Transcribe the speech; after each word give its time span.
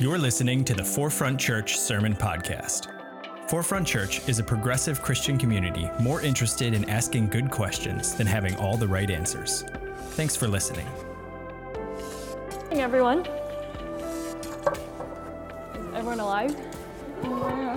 You're 0.00 0.16
listening 0.16 0.64
to 0.64 0.72
the 0.72 0.82
Forefront 0.82 1.38
Church 1.38 1.78
Sermon 1.78 2.16
Podcast. 2.16 2.86
Forefront 3.50 3.86
Church 3.86 4.26
is 4.26 4.38
a 4.38 4.42
progressive 4.42 5.02
Christian 5.02 5.36
community 5.36 5.90
more 6.00 6.22
interested 6.22 6.72
in 6.72 6.88
asking 6.88 7.28
good 7.28 7.50
questions 7.50 8.14
than 8.14 8.26
having 8.26 8.56
all 8.56 8.78
the 8.78 8.88
right 8.88 9.10
answers. 9.10 9.62
Thanks 10.12 10.34
for 10.34 10.48
listening. 10.48 10.86
Hey 12.70 12.80
everyone. 12.80 13.26
Is 15.74 15.94
everyone 15.94 16.20
alive? 16.20 16.56
Uh, 17.22 17.76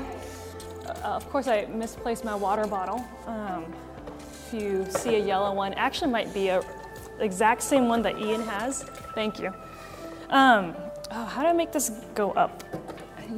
of 1.04 1.30
course, 1.30 1.50
I 1.50 1.66
misplaced 1.66 2.24
my 2.24 2.36
water 2.36 2.66
bottle. 2.66 3.06
Um, 3.28 3.66
if 4.46 4.54
you 4.54 4.86
see 4.90 5.16
a 5.16 5.20
yellow 5.20 5.54
one, 5.54 5.74
actually 5.74 6.12
might 6.12 6.34
be 6.34 6.48
a 6.48 6.64
exact 7.20 7.62
same 7.62 7.90
one 7.90 8.02
that 8.04 8.18
Ian 8.18 8.44
has. 8.44 8.84
Thank 9.14 9.40
you. 9.40 9.54
Um, 10.30 10.74
oh, 11.14 11.26
how 11.26 11.42
do 11.42 11.48
I 11.48 11.54
make 11.54 11.72
this 11.72 11.90
go 12.16 12.32
up? 12.32 12.64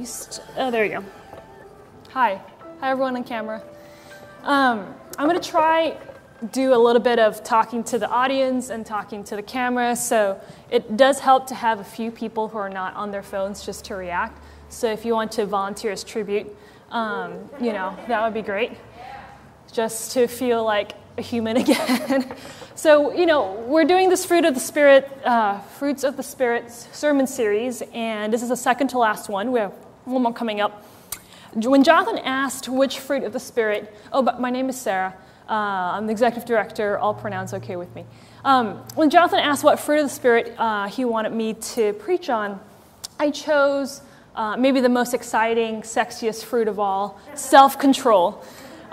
St- 0.02 0.46
oh, 0.56 0.70
there 0.70 0.84
you 0.84 1.00
go. 1.00 1.04
Hi. 2.10 2.40
Hi, 2.80 2.90
everyone 2.90 3.16
on 3.16 3.24
camera. 3.24 3.62
Um, 4.42 4.94
I'm 5.18 5.28
going 5.28 5.40
to 5.40 5.50
try 5.50 5.96
do 6.52 6.74
a 6.74 6.76
little 6.76 7.00
bit 7.00 7.18
of 7.18 7.42
talking 7.42 7.82
to 7.82 7.98
the 7.98 8.08
audience 8.08 8.68
and 8.68 8.84
talking 8.84 9.24
to 9.24 9.36
the 9.36 9.42
camera. 9.42 9.96
So 9.96 10.38
it 10.70 10.96
does 10.96 11.18
help 11.18 11.46
to 11.46 11.54
have 11.54 11.80
a 11.80 11.84
few 11.84 12.10
people 12.10 12.48
who 12.48 12.58
are 12.58 12.68
not 12.68 12.94
on 12.94 13.10
their 13.10 13.22
phones 13.22 13.64
just 13.64 13.86
to 13.86 13.96
react. 13.96 14.38
So 14.68 14.92
if 14.92 15.04
you 15.04 15.14
want 15.14 15.32
to 15.32 15.46
volunteer 15.46 15.92
as 15.92 16.04
tribute, 16.04 16.54
um, 16.90 17.50
you 17.60 17.72
know, 17.72 17.96
that 18.06 18.22
would 18.22 18.34
be 18.34 18.42
great. 18.42 18.72
Just 19.72 20.12
to 20.12 20.26
feel 20.26 20.62
like 20.62 20.92
a 21.16 21.22
human 21.22 21.56
again. 21.64 22.34
So, 22.76 23.10
you 23.10 23.24
know, 23.24 23.64
we're 23.66 23.86
doing 23.86 24.10
this 24.10 24.26
Fruit 24.26 24.44
of 24.44 24.52
the 24.52 24.60
Spirit, 24.60 25.10
uh, 25.24 25.60
Fruits 25.60 26.04
of 26.04 26.18
the 26.18 26.22
Spirit 26.22 26.70
sermon 26.70 27.26
series, 27.26 27.82
and 27.94 28.30
this 28.30 28.42
is 28.42 28.50
the 28.50 28.56
second 28.56 28.88
to 28.88 28.98
last 28.98 29.30
one. 29.30 29.50
We 29.50 29.60
have 29.60 29.72
one 30.04 30.22
more 30.22 30.34
coming 30.34 30.60
up. 30.60 30.84
When 31.54 31.82
Jonathan 31.82 32.18
asked 32.18 32.68
which 32.68 32.98
fruit 32.98 33.24
of 33.24 33.32
the 33.32 33.40
Spirit, 33.40 33.96
oh, 34.12 34.20
but 34.20 34.42
my 34.42 34.50
name 34.50 34.68
is 34.68 34.78
Sarah. 34.78 35.14
Uh, 35.48 35.52
I'm 35.94 36.06
the 36.06 36.12
executive 36.12 36.46
director. 36.46 36.98
All 36.98 37.14
pronouns 37.14 37.54
okay 37.54 37.76
with 37.76 37.94
me. 37.94 38.04
Um, 38.44 38.84
when 38.94 39.08
Jonathan 39.08 39.38
asked 39.38 39.64
what 39.64 39.80
fruit 39.80 40.00
of 40.00 40.04
the 40.04 40.14
Spirit 40.14 40.54
uh, 40.58 40.86
he 40.86 41.06
wanted 41.06 41.32
me 41.32 41.54
to 41.54 41.94
preach 41.94 42.28
on, 42.28 42.60
I 43.18 43.30
chose 43.30 44.02
uh, 44.34 44.58
maybe 44.58 44.80
the 44.80 44.90
most 44.90 45.14
exciting, 45.14 45.80
sexiest 45.80 46.44
fruit 46.44 46.68
of 46.68 46.78
all 46.78 47.18
self 47.34 47.78
control. 47.78 48.44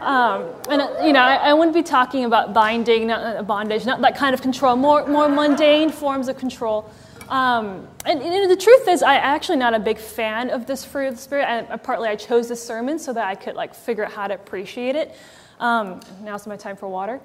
Um, 0.04 0.50
and 0.70 1.06
you 1.06 1.14
know, 1.14 1.22
I, 1.22 1.36
I, 1.36 1.54
wouldn't 1.54 1.74
be 1.74 1.84
talking 1.84 2.26
about 2.26 2.54
binding, 2.54 3.08
not 3.08 3.38
uh, 3.38 3.44
bondage, 3.44 3.86
not 3.86 4.02
that 4.02 4.18
kind 4.18 4.34
of 4.34 4.42
control. 4.42 4.76
More, 4.76 5.08
more 5.08 5.30
mundane 5.30 5.90
forms 5.90 6.28
of 6.28 6.38
control. 6.38 6.92
Um, 7.30 7.88
and 8.06 8.22
you 8.22 8.30
know, 8.30 8.48
the 8.48 8.58
truth 8.58 8.88
is, 8.88 9.02
I'm 9.02 9.22
actually 9.22 9.58
not 9.58 9.74
a 9.74 9.80
big 9.80 9.98
fan 9.98 10.50
of 10.50 10.66
this 10.66 10.84
fruit 10.84 11.08
of 11.08 11.16
the 11.16 11.22
spirit. 11.22 11.46
And 11.46 11.82
partly, 11.84 12.10
I 12.10 12.18
chose 12.18 12.50
this 12.50 12.62
sermon 12.62 13.00
so 13.00 13.14
that 13.14 13.28
I 13.28 13.36
could 13.36 13.56
like 13.56 13.74
figure 13.74 14.04
out 14.04 14.12
how 14.12 14.28
to 14.28 14.34
appreciate 14.34 14.96
it. 14.96 15.16
Um, 15.60 16.02
now's 16.22 16.46
my 16.46 16.58
time 16.58 16.76
for 16.76 16.90
water. 16.90 17.22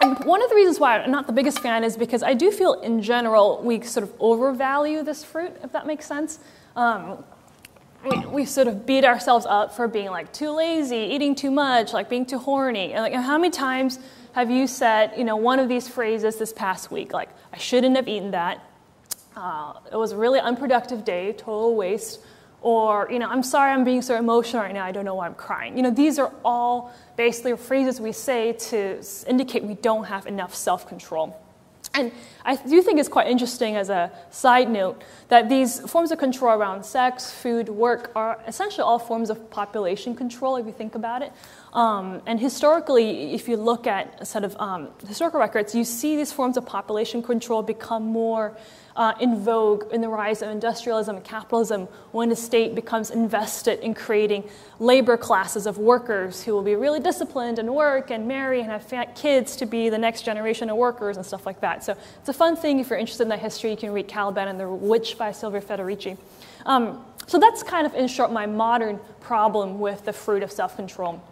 And 0.00 0.18
one 0.24 0.42
of 0.42 0.50
the 0.50 0.56
reasons 0.56 0.80
why 0.80 0.98
I'm 0.98 1.10
not 1.10 1.26
the 1.26 1.32
biggest 1.32 1.60
fan 1.60 1.84
is 1.84 1.96
because 1.96 2.22
I 2.22 2.34
do 2.34 2.50
feel, 2.50 2.74
in 2.74 3.00
general, 3.00 3.62
we 3.62 3.80
sort 3.82 4.04
of 4.04 4.12
overvalue 4.18 5.02
this 5.02 5.24
fruit, 5.24 5.52
if 5.62 5.72
that 5.72 5.86
makes 5.86 6.04
sense. 6.04 6.40
Um, 6.76 7.24
we, 8.04 8.26
we 8.26 8.44
sort 8.44 8.68
of 8.68 8.86
beat 8.86 9.04
ourselves 9.04 9.46
up 9.46 9.74
for 9.74 9.88
being 9.88 10.10
like 10.10 10.32
too 10.32 10.50
lazy, 10.50 10.96
eating 10.96 11.34
too 11.34 11.50
much, 11.50 11.92
like 11.92 12.08
being 12.08 12.26
too 12.26 12.38
horny. 12.38 12.92
And 12.92 13.02
like, 13.02 13.14
how 13.14 13.38
many 13.38 13.50
times 13.50 13.98
have 14.32 14.50
you 14.50 14.66
said, 14.66 15.12
you 15.16 15.24
know, 15.24 15.36
one 15.36 15.58
of 15.58 15.68
these 15.68 15.88
phrases 15.88 16.36
this 16.36 16.52
past 16.52 16.90
week, 16.90 17.12
like, 17.12 17.30
I 17.52 17.58
shouldn't 17.58 17.96
have 17.96 18.08
eaten 18.08 18.32
that. 18.32 18.64
Uh, 19.36 19.74
it 19.90 19.96
was 19.96 20.12
a 20.12 20.16
really 20.16 20.40
unproductive 20.40 21.04
day, 21.04 21.32
total 21.32 21.74
waste. 21.76 22.20
Or, 22.60 23.08
you 23.10 23.18
know, 23.18 23.28
I'm 23.28 23.42
sorry 23.42 23.72
I'm 23.72 23.84
being 23.84 24.00
so 24.00 24.16
emotional 24.16 24.62
right 24.62 24.72
now, 24.72 24.84
I 24.84 24.92
don't 24.92 25.04
know 25.04 25.16
why 25.16 25.26
I'm 25.26 25.34
crying. 25.34 25.76
You 25.76 25.82
know, 25.82 25.90
these 25.90 26.18
are 26.18 26.32
all 26.44 26.94
basically 27.16 27.56
phrases 27.56 28.00
we 28.00 28.12
say 28.12 28.54
to 28.54 29.02
indicate 29.26 29.64
we 29.64 29.74
don't 29.74 30.04
have 30.04 30.26
enough 30.26 30.54
self 30.54 30.88
control. 30.88 31.38
And 31.94 32.10
I 32.44 32.56
do 32.56 32.82
think 32.82 32.98
it's 32.98 33.08
quite 33.08 33.28
interesting 33.28 33.76
as 33.76 33.88
a 33.88 34.10
side 34.30 34.68
note 34.68 35.02
that 35.28 35.48
these 35.48 35.78
forms 35.80 36.10
of 36.10 36.18
control 36.18 36.52
around 36.52 36.84
sex, 36.84 37.30
food, 37.30 37.68
work 37.68 38.10
are 38.16 38.40
essentially 38.46 38.82
all 38.82 38.98
forms 38.98 39.30
of 39.30 39.48
population 39.50 40.16
control 40.16 40.56
if 40.56 40.66
you 40.66 40.72
think 40.72 40.96
about 40.96 41.22
it. 41.22 41.32
Um, 41.72 42.20
and 42.26 42.40
historically, 42.40 43.32
if 43.32 43.48
you 43.48 43.56
look 43.56 43.86
at 43.86 44.18
a 44.20 44.26
set 44.26 44.44
of 44.44 44.56
um, 44.58 44.88
historical 45.06 45.38
records, 45.38 45.74
you 45.74 45.84
see 45.84 46.16
these 46.16 46.32
forms 46.32 46.56
of 46.56 46.66
population 46.66 47.22
control 47.22 47.62
become 47.62 48.02
more 48.02 48.56
uh, 48.96 49.14
in 49.20 49.40
vogue 49.40 49.92
in 49.92 50.00
the 50.00 50.08
rise 50.08 50.42
of 50.42 50.48
industrialism 50.48 51.16
and 51.16 51.24
capitalism 51.24 51.88
when 52.12 52.28
the 52.28 52.36
state 52.36 52.74
becomes 52.74 53.10
invested 53.10 53.80
in 53.80 53.94
creating 53.94 54.44
labor 54.78 55.16
classes 55.16 55.66
of 55.66 55.78
workers 55.78 56.42
who 56.42 56.52
will 56.52 56.62
be 56.62 56.76
really 56.76 57.00
disciplined 57.00 57.58
and 57.58 57.72
work 57.74 58.10
and 58.10 58.26
marry 58.28 58.60
and 58.60 58.70
have 58.70 59.14
kids 59.14 59.56
to 59.56 59.66
be 59.66 59.88
the 59.88 59.98
next 59.98 60.22
generation 60.22 60.70
of 60.70 60.76
workers 60.76 61.16
and 61.16 61.26
stuff 61.26 61.44
like 61.46 61.60
that. 61.60 61.82
So 61.82 61.96
it's 62.20 62.28
a 62.28 62.32
fun 62.32 62.56
thing 62.56 62.78
if 62.78 62.90
you're 62.90 62.98
interested 62.98 63.24
in 63.24 63.28
that 63.30 63.40
history. 63.40 63.70
You 63.70 63.76
can 63.76 63.92
read 63.92 64.08
Caliban 64.08 64.48
and 64.48 64.58
the 64.58 64.68
Witch 64.68 65.18
by 65.18 65.32
Silvia 65.32 65.60
Federici. 65.60 66.16
Um, 66.66 67.04
so 67.26 67.38
that's 67.38 67.62
kind 67.62 67.86
of, 67.86 67.94
in 67.94 68.06
short, 68.06 68.30
my 68.30 68.46
modern 68.46 69.00
problem 69.20 69.80
with 69.80 70.04
the 70.04 70.12
fruit 70.12 70.42
of 70.42 70.52
self 70.52 70.76
control 70.76 71.22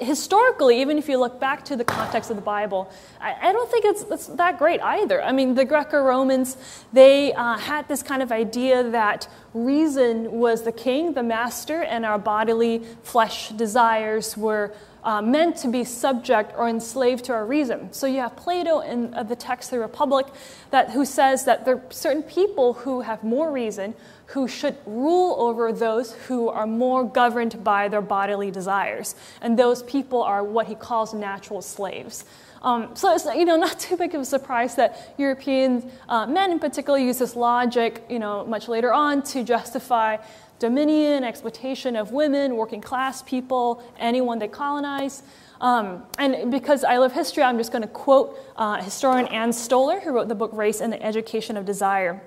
historically, 0.00 0.80
even 0.80 0.98
if 0.98 1.08
you 1.08 1.18
look 1.18 1.40
back 1.40 1.64
to 1.66 1.76
the 1.76 1.84
context 1.84 2.30
of 2.30 2.36
the 2.36 2.42
Bible, 2.42 2.90
I, 3.20 3.48
I 3.48 3.52
don't 3.52 3.70
think 3.70 3.84
it's, 3.84 4.02
it's, 4.10 4.26
that 4.28 4.58
great 4.58 4.80
either. 4.80 5.22
I 5.22 5.32
mean, 5.32 5.54
the 5.54 5.64
Greco 5.64 6.02
Romans, 6.02 6.56
they 6.92 7.32
uh, 7.32 7.58
had 7.58 7.88
this 7.88 8.02
kind 8.02 8.22
of 8.22 8.32
idea 8.32 8.82
that 8.90 9.28
reason 9.54 10.32
was 10.32 10.62
the 10.62 10.72
king, 10.72 11.14
the 11.14 11.22
master, 11.22 11.82
and 11.82 12.04
our 12.04 12.18
bodily 12.18 12.82
flesh 13.02 13.50
desires 13.50 14.36
were 14.36 14.72
uh, 15.04 15.20
meant 15.20 15.56
to 15.56 15.68
be 15.68 15.84
subject 15.84 16.52
or 16.56 16.68
enslaved 16.68 17.24
to 17.24 17.32
our 17.32 17.44
reason. 17.44 17.92
So 17.92 18.06
you 18.06 18.20
have 18.20 18.36
Plato 18.36 18.80
in 18.80 19.12
uh, 19.14 19.22
the 19.22 19.36
text 19.36 19.72
of 19.72 19.78
the 19.78 19.80
Republic 19.80 20.26
that, 20.70 20.90
who 20.90 21.04
says 21.04 21.44
that 21.44 21.64
there 21.64 21.76
are 21.76 21.82
certain 21.90 22.22
people 22.22 22.74
who 22.74 23.00
have 23.00 23.24
more 23.24 23.50
reason 23.50 23.94
who 24.26 24.48
should 24.48 24.76
rule 24.86 25.36
over 25.38 25.72
those 25.72 26.12
who 26.12 26.48
are 26.48 26.66
more 26.66 27.04
governed 27.04 27.62
by 27.62 27.88
their 27.88 28.00
bodily 28.00 28.50
desires. 28.50 29.14
And 29.42 29.58
those 29.58 29.82
people 29.82 30.22
are 30.22 30.42
what 30.42 30.66
he 30.66 30.74
calls 30.74 31.12
natural 31.12 31.60
slaves. 31.60 32.24
Um, 32.62 32.94
so 32.94 33.12
it's 33.12 33.24
you 33.24 33.44
know 33.44 33.56
not 33.66 33.78
too 33.78 33.96
big 33.96 34.14
of 34.14 34.20
a 34.20 34.24
surprise 34.24 34.76
that 34.76 35.14
European 35.18 35.90
uh, 36.08 36.26
men 36.26 36.52
in 36.52 36.58
particular 36.58 36.98
use 36.98 37.18
this 37.18 37.36
logic 37.36 38.04
you 38.08 38.18
know 38.18 38.46
much 38.46 38.68
later 38.68 38.92
on 38.92 39.22
to 39.24 39.42
justify 39.42 40.16
dominion, 40.62 41.24
exploitation 41.24 41.96
of 41.96 42.12
women, 42.12 42.56
working 42.56 42.80
class 42.80 43.20
people, 43.20 43.82
anyone 43.98 44.38
they 44.38 44.46
colonize. 44.46 45.24
Um, 45.60 46.04
and 46.18 46.52
because 46.52 46.84
I 46.84 46.98
love 46.98 47.12
history, 47.12 47.42
I'm 47.42 47.58
just 47.58 47.72
going 47.72 47.82
to 47.82 47.88
quote 47.88 48.38
uh, 48.56 48.80
historian 48.80 49.26
Ann 49.26 49.50
Stoler, 49.50 50.00
who 50.00 50.12
wrote 50.12 50.28
the 50.28 50.36
book 50.36 50.52
Race 50.54 50.80
and 50.80 50.92
the 50.92 51.02
Education 51.02 51.56
of 51.56 51.64
Desire. 51.64 52.22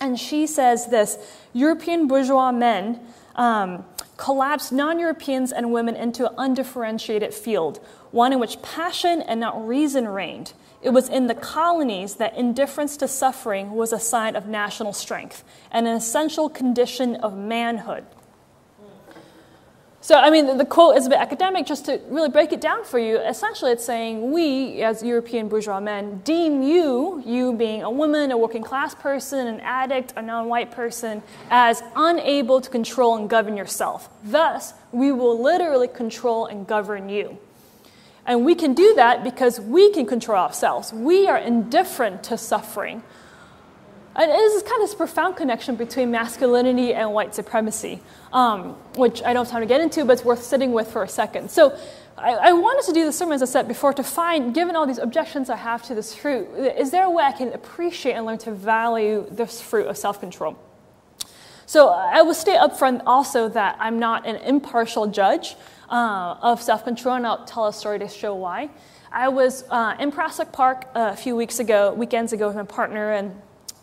And 0.00 0.18
she 0.18 0.46
says 0.46 0.86
this 0.86 1.18
European 1.52 2.06
bourgeois 2.06 2.52
men 2.52 3.00
um, 3.34 3.84
collapsed 4.16 4.72
non 4.72 5.00
Europeans 5.00 5.50
and 5.50 5.72
women 5.72 5.96
into 5.96 6.28
an 6.28 6.34
undifferentiated 6.38 7.34
field, 7.34 7.80
one 8.12 8.32
in 8.32 8.38
which 8.38 8.62
passion 8.62 9.22
and 9.22 9.40
not 9.40 9.66
reason 9.66 10.06
reigned. 10.06 10.52
It 10.82 10.90
was 10.90 11.08
in 11.08 11.28
the 11.28 11.34
colonies 11.34 12.16
that 12.16 12.36
indifference 12.36 12.96
to 12.98 13.08
suffering 13.08 13.70
was 13.70 13.92
a 13.92 14.00
sign 14.00 14.34
of 14.34 14.46
national 14.46 14.92
strength 14.92 15.44
and 15.70 15.86
an 15.86 15.94
essential 15.94 16.48
condition 16.48 17.16
of 17.16 17.36
manhood. 17.36 18.04
So, 20.00 20.16
I 20.16 20.30
mean, 20.30 20.58
the 20.58 20.64
quote 20.64 20.96
is 20.96 21.06
a 21.06 21.10
bit 21.10 21.20
academic, 21.20 21.64
just 21.64 21.84
to 21.84 22.00
really 22.08 22.28
break 22.28 22.52
it 22.52 22.60
down 22.60 22.84
for 22.84 22.98
you. 22.98 23.18
Essentially, 23.18 23.70
it's 23.70 23.84
saying 23.84 24.32
we, 24.32 24.82
as 24.82 25.00
European 25.00 25.46
bourgeois 25.46 25.78
men, 25.78 26.20
deem 26.24 26.60
you, 26.60 27.22
you 27.24 27.52
being 27.52 27.84
a 27.84 27.90
woman, 27.90 28.32
a 28.32 28.36
working 28.36 28.64
class 28.64 28.96
person, 28.96 29.46
an 29.46 29.60
addict, 29.60 30.12
a 30.16 30.22
non 30.22 30.48
white 30.48 30.72
person, 30.72 31.22
as 31.50 31.84
unable 31.94 32.60
to 32.60 32.68
control 32.68 33.16
and 33.16 33.30
govern 33.30 33.56
yourself. 33.56 34.08
Thus, 34.24 34.74
we 34.90 35.12
will 35.12 35.40
literally 35.40 35.86
control 35.86 36.46
and 36.46 36.66
govern 36.66 37.08
you. 37.08 37.38
And 38.26 38.44
we 38.44 38.54
can 38.54 38.74
do 38.74 38.94
that 38.94 39.24
because 39.24 39.60
we 39.60 39.90
can 39.92 40.06
control 40.06 40.38
ourselves. 40.38 40.92
We 40.92 41.28
are 41.28 41.38
indifferent 41.38 42.22
to 42.24 42.38
suffering. 42.38 43.02
And 44.14 44.30
this 44.30 44.54
is 44.54 44.62
kind 44.62 44.82
of 44.82 44.88
this 44.88 44.94
profound 44.94 45.36
connection 45.36 45.74
between 45.74 46.10
masculinity 46.10 46.92
and 46.92 47.12
white 47.12 47.34
supremacy, 47.34 48.00
um, 48.32 48.76
which 48.94 49.22
I 49.22 49.32
don't 49.32 49.46
have 49.46 49.50
time 49.50 49.62
to 49.62 49.66
get 49.66 49.80
into, 49.80 50.04
but 50.04 50.12
it's 50.12 50.24
worth 50.24 50.42
sitting 50.42 50.72
with 50.72 50.92
for 50.92 51.02
a 51.02 51.08
second. 51.08 51.50
So 51.50 51.76
I, 52.18 52.34
I, 52.34 52.52
wanted 52.52 52.86
to 52.88 52.92
do 52.92 53.06
the 53.06 53.12
sermon, 53.12 53.32
as 53.32 53.42
I 53.42 53.46
said 53.46 53.66
before, 53.66 53.94
to 53.94 54.02
find, 54.02 54.54
given 54.54 54.76
all 54.76 54.86
these 54.86 54.98
objections 54.98 55.48
I 55.48 55.56
have 55.56 55.82
to 55.84 55.94
this 55.94 56.14
fruit, 56.14 56.46
is 56.76 56.90
there 56.90 57.04
a 57.04 57.10
way 57.10 57.24
I 57.24 57.32
can 57.32 57.54
appreciate 57.54 58.12
and 58.12 58.26
learn 58.26 58.36
to 58.38 58.52
value 58.52 59.26
this 59.30 59.62
fruit 59.62 59.86
of 59.86 59.96
self 59.96 60.20
control? 60.20 60.58
So 61.72 61.88
I 61.88 62.20
will 62.20 62.34
state 62.34 62.58
upfront 62.58 63.00
also 63.06 63.48
that 63.48 63.78
I'm 63.80 63.98
not 63.98 64.26
an 64.26 64.36
impartial 64.36 65.06
judge 65.06 65.56
uh, 65.88 66.36
of 66.42 66.60
self 66.60 66.84
control, 66.84 67.14
and 67.14 67.26
I'll 67.26 67.46
tell 67.46 67.66
a 67.66 67.72
story 67.72 67.98
to 68.00 68.08
show 68.08 68.34
why. 68.34 68.68
I 69.10 69.28
was 69.28 69.64
uh, 69.70 69.96
in 69.98 70.12
Prospect 70.12 70.52
Park 70.52 70.84
a 70.94 71.16
few 71.16 71.34
weeks 71.34 71.60
ago, 71.60 71.94
weekends 71.94 72.34
ago, 72.34 72.48
with 72.48 72.56
my 72.56 72.64
partner, 72.64 73.12
and 73.12 73.34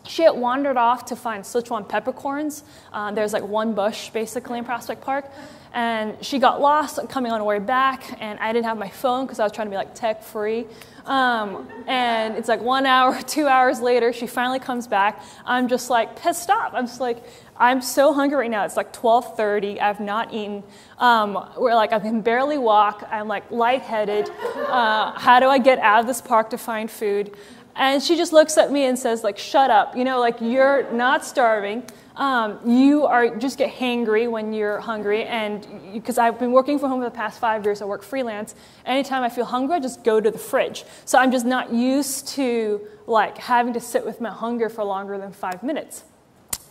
she 0.06 0.22
had 0.22 0.36
wandered 0.36 0.76
off 0.76 1.04
to 1.06 1.16
find 1.16 1.44
Sichuan 1.44 1.88
peppercorns. 1.88 2.64
Uh, 2.92 3.12
there's 3.12 3.32
like 3.32 3.42
one 3.42 3.74
bush 3.74 4.10
basically 4.10 4.58
in 4.58 4.64
Prospect 4.64 5.02
Park. 5.02 5.30
And 5.72 6.16
she 6.24 6.40
got 6.40 6.60
lost 6.60 6.98
coming 7.08 7.30
on 7.30 7.38
her 7.38 7.44
way 7.44 7.60
back, 7.60 8.16
and 8.20 8.40
I 8.40 8.52
didn't 8.52 8.64
have 8.64 8.76
my 8.76 8.88
phone 8.88 9.24
because 9.24 9.38
I 9.38 9.44
was 9.44 9.52
trying 9.52 9.68
to 9.68 9.70
be 9.70 9.76
like 9.76 9.94
tech 9.94 10.24
free. 10.24 10.66
Um, 11.06 11.68
and 11.86 12.36
it's 12.36 12.48
like 12.48 12.60
one 12.60 12.86
hour, 12.94 13.20
two 13.22 13.46
hours 13.46 13.80
later, 13.80 14.12
she 14.12 14.26
finally 14.26 14.58
comes 14.58 14.88
back. 14.88 15.22
I'm 15.46 15.68
just 15.68 15.88
like 15.88 16.20
pissed 16.20 16.50
off. 16.50 16.74
I'm 16.74 16.86
just 16.86 17.00
like, 17.00 17.22
I'm 17.56 17.82
so 17.82 18.12
hungry 18.12 18.38
right 18.38 18.50
now. 18.50 18.64
It's 18.64 18.76
like 18.76 18.92
12:30. 18.92 19.80
I've 19.80 20.00
not 20.00 20.34
eaten. 20.34 20.64
Um, 20.98 21.48
we're 21.56 21.74
like, 21.74 21.92
I 21.92 22.00
can 22.00 22.20
barely 22.20 22.58
walk. 22.58 23.06
I'm 23.10 23.28
like 23.28 23.48
lightheaded. 23.50 24.28
Uh, 24.56 25.12
how 25.12 25.38
do 25.38 25.46
I 25.46 25.58
get 25.58 25.78
out 25.78 26.00
of 26.00 26.06
this 26.06 26.20
park 26.20 26.50
to 26.50 26.58
find 26.58 26.90
food? 26.90 27.36
And 27.80 28.02
she 28.02 28.14
just 28.14 28.34
looks 28.34 28.58
at 28.58 28.70
me 28.70 28.84
and 28.84 28.98
says, 28.98 29.24
like, 29.24 29.38
shut 29.38 29.70
up. 29.70 29.96
You 29.96 30.04
know, 30.04 30.20
like 30.20 30.42
you're 30.42 30.92
not 30.92 31.24
starving. 31.24 31.82
Um, 32.14 32.58
you 32.66 33.06
are 33.06 33.34
just 33.36 33.56
get 33.56 33.72
hangry 33.72 34.30
when 34.30 34.52
you're 34.52 34.80
hungry, 34.80 35.24
and 35.24 35.66
because 35.94 36.18
I've 36.18 36.38
been 36.38 36.52
working 36.52 36.78
from 36.78 36.90
home 36.90 37.00
for 37.00 37.06
the 37.06 37.10
past 37.10 37.40
five 37.40 37.64
years, 37.64 37.80
I 37.80 37.86
work 37.86 38.02
freelance. 38.02 38.54
Anytime 38.84 39.22
I 39.22 39.30
feel 39.30 39.46
hungry, 39.46 39.76
I 39.76 39.80
just 39.80 40.04
go 40.04 40.20
to 40.20 40.30
the 40.30 40.38
fridge. 40.38 40.84
So 41.06 41.18
I'm 41.18 41.32
just 41.32 41.46
not 41.46 41.72
used 41.72 42.28
to 42.28 42.82
like 43.06 43.38
having 43.38 43.72
to 43.72 43.80
sit 43.80 44.04
with 44.04 44.20
my 44.20 44.30
hunger 44.30 44.68
for 44.68 44.84
longer 44.84 45.16
than 45.16 45.32
five 45.32 45.62
minutes. 45.62 46.04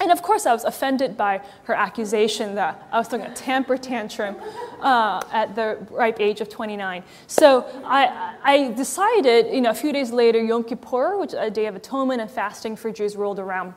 And 0.02 0.12
of 0.12 0.22
course, 0.22 0.46
I 0.46 0.54
was 0.54 0.64
offended 0.64 1.18
by 1.18 1.42
her 1.64 1.74
accusation 1.74 2.56
that 2.56 2.88
I 2.92 3.00
was 3.00 3.10
throwing 3.10 3.26
a 3.26 3.34
temper 3.34 3.78
tantrum 3.78 4.38
uh, 4.82 5.22
at 5.32 5.56
the 5.56 5.86
ripe 5.90 6.22
age 6.22 6.40
of 6.40 6.50
29. 6.50 7.04
So 7.28 7.66
I, 7.84 8.36
I 8.42 8.72
decided, 8.72 9.54
you 9.54 9.60
know, 9.60 9.72
a 9.72 9.76
few 9.76 9.92
days 9.92 10.12
later, 10.12 10.42
Yom 10.42 10.64
Kippur, 10.64 11.18
which 11.18 11.34
is 11.34 11.40
a 11.40 11.50
day 11.50 11.66
of 11.66 11.76
atonement 11.76 12.22
and 12.22 12.32
fasting 12.32 12.78
for 12.78 12.92
Jews, 12.92 13.18
rolled 13.18 13.40
around. 13.40 13.74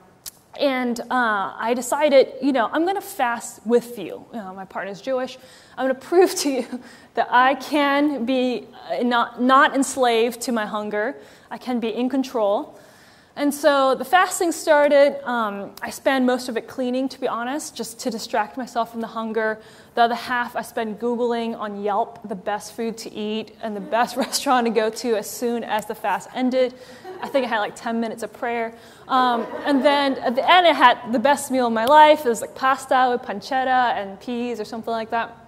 And 0.60 1.00
uh, 1.00 1.54
I 1.58 1.72
decided, 1.74 2.34
you 2.42 2.52
know, 2.52 2.69
I'm 2.72 2.82
going 2.82 2.96
to 2.96 3.00
fast 3.00 3.66
with 3.66 3.98
you. 3.98 4.26
you 4.32 4.38
know, 4.38 4.54
my 4.54 4.66
partner's 4.66 5.00
Jewish. 5.00 5.38
I'm 5.76 5.86
going 5.86 5.98
to 5.98 6.06
prove 6.06 6.34
to 6.36 6.50
you 6.50 6.80
that 7.14 7.28
I 7.30 7.54
can 7.54 8.26
be 8.26 8.66
uh, 8.90 9.02
not, 9.02 9.42
not 9.42 9.74
enslaved 9.74 10.40
to 10.42 10.52
my 10.52 10.66
hunger. 10.66 11.16
I 11.50 11.58
can 11.58 11.80
be 11.80 11.88
in 11.88 12.08
control. 12.08 12.78
And 13.34 13.52
so 13.52 13.94
the 13.94 14.05
fasting 14.05 14.52
started. 14.52 15.19
Um, 15.26 15.73
I 15.81 15.88
spent 15.88 16.26
most 16.26 16.50
of 16.50 16.58
it 16.58 16.69
cleaning, 16.69 17.08
to 17.08 17.19
be 17.19 17.26
honest, 17.26 17.75
just 17.75 17.99
to 18.00 18.11
distract 18.11 18.58
myself 18.58 18.93
from 18.93 19.00
the 19.00 19.06
hunger. 19.06 19.58
The 19.94 20.02
other 20.02 20.14
half 20.14 20.55
I 20.55 20.61
spent 20.61 21.00
Googling 21.00 21.58
on 21.58 21.82
Yelp 21.82 22.29
the 22.29 22.34
best 22.34 22.75
food 22.75 22.99
to 22.99 23.12
eat 23.12 23.56
and 23.62 23.75
the 23.75 23.81
best 23.81 24.17
restaurant 24.25 24.67
to 24.67 24.73
go 24.73 24.90
to 24.90 25.17
as 25.17 25.31
soon 25.31 25.64
as 25.64 25.87
the 25.87 25.94
fast 25.94 26.29
ended. 26.34 26.75
I 27.23 27.29
think 27.29 27.46
I 27.46 27.49
had 27.49 27.61
like 27.61 27.75
10 27.75 28.00
minutes 28.00 28.23
of 28.23 28.32
prayer. 28.34 28.75
Um, 29.08 29.46
and 29.64 29.82
then 29.82 30.14
at 30.14 30.34
the 30.34 30.50
end, 30.50 30.67
I 30.67 30.73
had 30.73 31.12
the 31.12 31.19
best 31.19 31.50
meal 31.50 31.69
of 31.69 31.73
my 31.73 31.87
life. 31.87 32.26
It 32.26 32.29
was 32.29 32.43
like 32.43 32.55
pasta 32.55 33.08
with 33.11 33.23
pancetta 33.23 33.94
and 33.96 34.20
peas 34.20 34.61
or 34.61 34.64
something 34.64 34.93
like 34.93 35.11
that. 35.11 35.42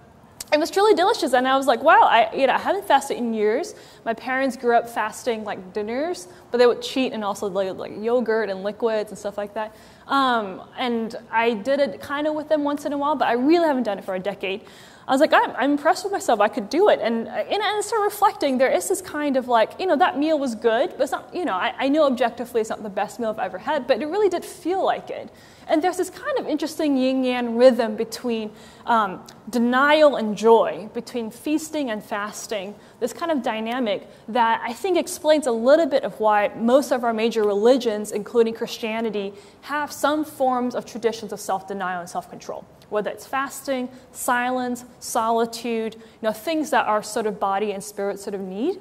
It 0.55 0.59
was 0.59 0.71
truly 0.71 0.93
delicious, 0.93 1.33
and 1.33 1.45
I 1.45 1.57
was 1.57 1.67
like, 1.67 1.83
wow, 1.83 2.03
I, 2.03 2.33
you 2.33 2.47
know, 2.47 2.53
I 2.53 2.57
haven't 2.57 2.85
fasted 2.85 3.17
in 3.17 3.33
years. 3.33 3.75
My 4.05 4.13
parents 4.13 4.55
grew 4.55 4.73
up 4.73 4.87
fasting 4.87 5.43
like 5.43 5.73
dinners, 5.73 6.29
but 6.49 6.59
they 6.59 6.65
would 6.65 6.81
cheat 6.81 7.11
and 7.11 7.25
also 7.25 7.47
like, 7.47 7.75
like 7.75 7.91
yogurt 7.99 8.49
and 8.49 8.63
liquids 8.63 9.11
and 9.11 9.19
stuff 9.19 9.37
like 9.37 9.53
that. 9.55 9.75
Um, 10.07 10.61
and 10.77 11.15
I 11.31 11.53
did 11.53 11.79
it 11.79 11.99
kind 11.99 12.27
of 12.27 12.35
with 12.35 12.49
them 12.49 12.63
once 12.63 12.85
in 12.85 12.93
a 12.93 12.97
while, 12.97 13.15
but 13.15 13.27
I 13.27 13.33
really 13.33 13.67
haven't 13.67 13.83
done 13.83 13.97
it 13.97 14.05
for 14.05 14.15
a 14.15 14.19
decade. 14.19 14.61
I 15.07 15.11
was 15.11 15.21
like, 15.21 15.33
I'm, 15.33 15.51
I'm 15.55 15.71
impressed 15.71 16.03
with 16.03 16.11
myself. 16.11 16.39
I 16.39 16.47
could 16.47 16.67
do 16.69 16.89
it. 16.89 16.99
And, 16.99 17.27
and 17.27 17.61
I 17.61 17.79
started 17.81 18.05
reflecting. 18.05 18.57
There 18.57 18.71
is 18.71 18.89
this 18.89 19.01
kind 19.01 19.37
of 19.37 19.47
like, 19.47 19.79
you 19.79 19.85
know, 19.85 19.95
that 19.97 20.17
meal 20.17 20.39
was 20.39 20.55
good, 20.55 20.91
but 20.91 21.01
it's 21.01 21.11
not, 21.11 21.33
you 21.33 21.45
know, 21.45 21.53
I, 21.53 21.75
I 21.77 21.89
know 21.89 22.05
objectively 22.05 22.61
it's 22.61 22.71
not 22.71 22.81
the 22.81 22.89
best 22.89 23.19
meal 23.19 23.29
I've 23.29 23.39
ever 23.39 23.59
had, 23.59 23.85
but 23.85 24.01
it 24.01 24.07
really 24.07 24.29
did 24.29 24.43
feel 24.43 24.83
like 24.83 25.11
it. 25.11 25.31
And 25.67 25.83
there's 25.83 25.97
this 25.97 26.09
kind 26.09 26.37
of 26.39 26.47
interesting 26.47 26.97
yin 26.97 27.23
yang 27.23 27.55
rhythm 27.55 27.95
between 27.95 28.51
um, 28.85 29.21
denial 29.49 30.15
and 30.15 30.37
joy, 30.37 30.89
between 30.93 31.31
feasting 31.31 31.89
and 31.89 32.03
fasting, 32.03 32.75
this 32.99 33.13
kind 33.13 33.31
of 33.31 33.41
dynamic 33.41 34.07
that 34.27 34.61
I 34.63 34.73
think 34.73 34.97
explains 34.97 35.47
a 35.47 35.51
little 35.51 35.87
bit 35.87 36.03
of 36.03 36.19
why 36.19 36.51
most 36.55 36.91
of 36.91 37.03
our 37.03 37.13
major 37.13 37.43
religions, 37.43 38.11
including 38.11 38.53
Christianity, 38.53 39.33
have 39.61 39.91
some 39.95 40.25
forms 40.25 40.75
of 40.75 40.85
traditions 40.85 41.31
of 41.31 41.39
self 41.39 41.67
denial 41.67 42.01
and 42.01 42.09
self 42.09 42.29
control 42.29 42.65
whether 42.89 43.09
it's 43.09 43.25
fasting, 43.25 43.89
silence, 44.11 44.85
solitude, 44.99 45.95
you 45.95 46.01
know, 46.21 46.31
things 46.31 46.69
that 46.69 46.85
our 46.85 47.01
sort 47.03 47.25
of 47.25 47.39
body 47.39 47.71
and 47.71 47.83
spirit 47.83 48.19
sort 48.19 48.33
of 48.33 48.41
need. 48.41 48.79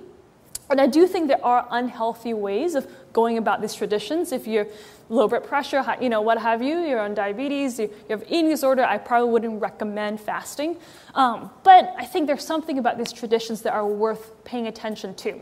And 0.70 0.80
I 0.80 0.86
do 0.86 1.06
think 1.06 1.28
there 1.28 1.44
are 1.44 1.66
unhealthy 1.70 2.32
ways 2.32 2.74
of 2.74 2.86
going 3.12 3.36
about 3.36 3.60
these 3.60 3.74
traditions. 3.74 4.32
If 4.32 4.46
you're 4.46 4.66
low 5.10 5.28
blood 5.28 5.44
pressure, 5.44 5.84
you 6.00 6.08
know, 6.08 6.22
what 6.22 6.38
have 6.38 6.62
you, 6.62 6.78
you're 6.78 7.00
on 7.00 7.14
diabetes, 7.14 7.78
you 7.78 7.90
have 8.08 8.24
eating 8.28 8.48
disorder, 8.48 8.82
I 8.82 8.96
probably 8.96 9.30
wouldn't 9.30 9.60
recommend 9.60 10.20
fasting. 10.20 10.78
Um, 11.14 11.50
but 11.64 11.94
I 11.98 12.06
think 12.06 12.26
there's 12.26 12.46
something 12.46 12.78
about 12.78 12.96
these 12.96 13.12
traditions 13.12 13.60
that 13.62 13.74
are 13.74 13.86
worth 13.86 14.42
paying 14.44 14.66
attention 14.66 15.14
to. 15.16 15.38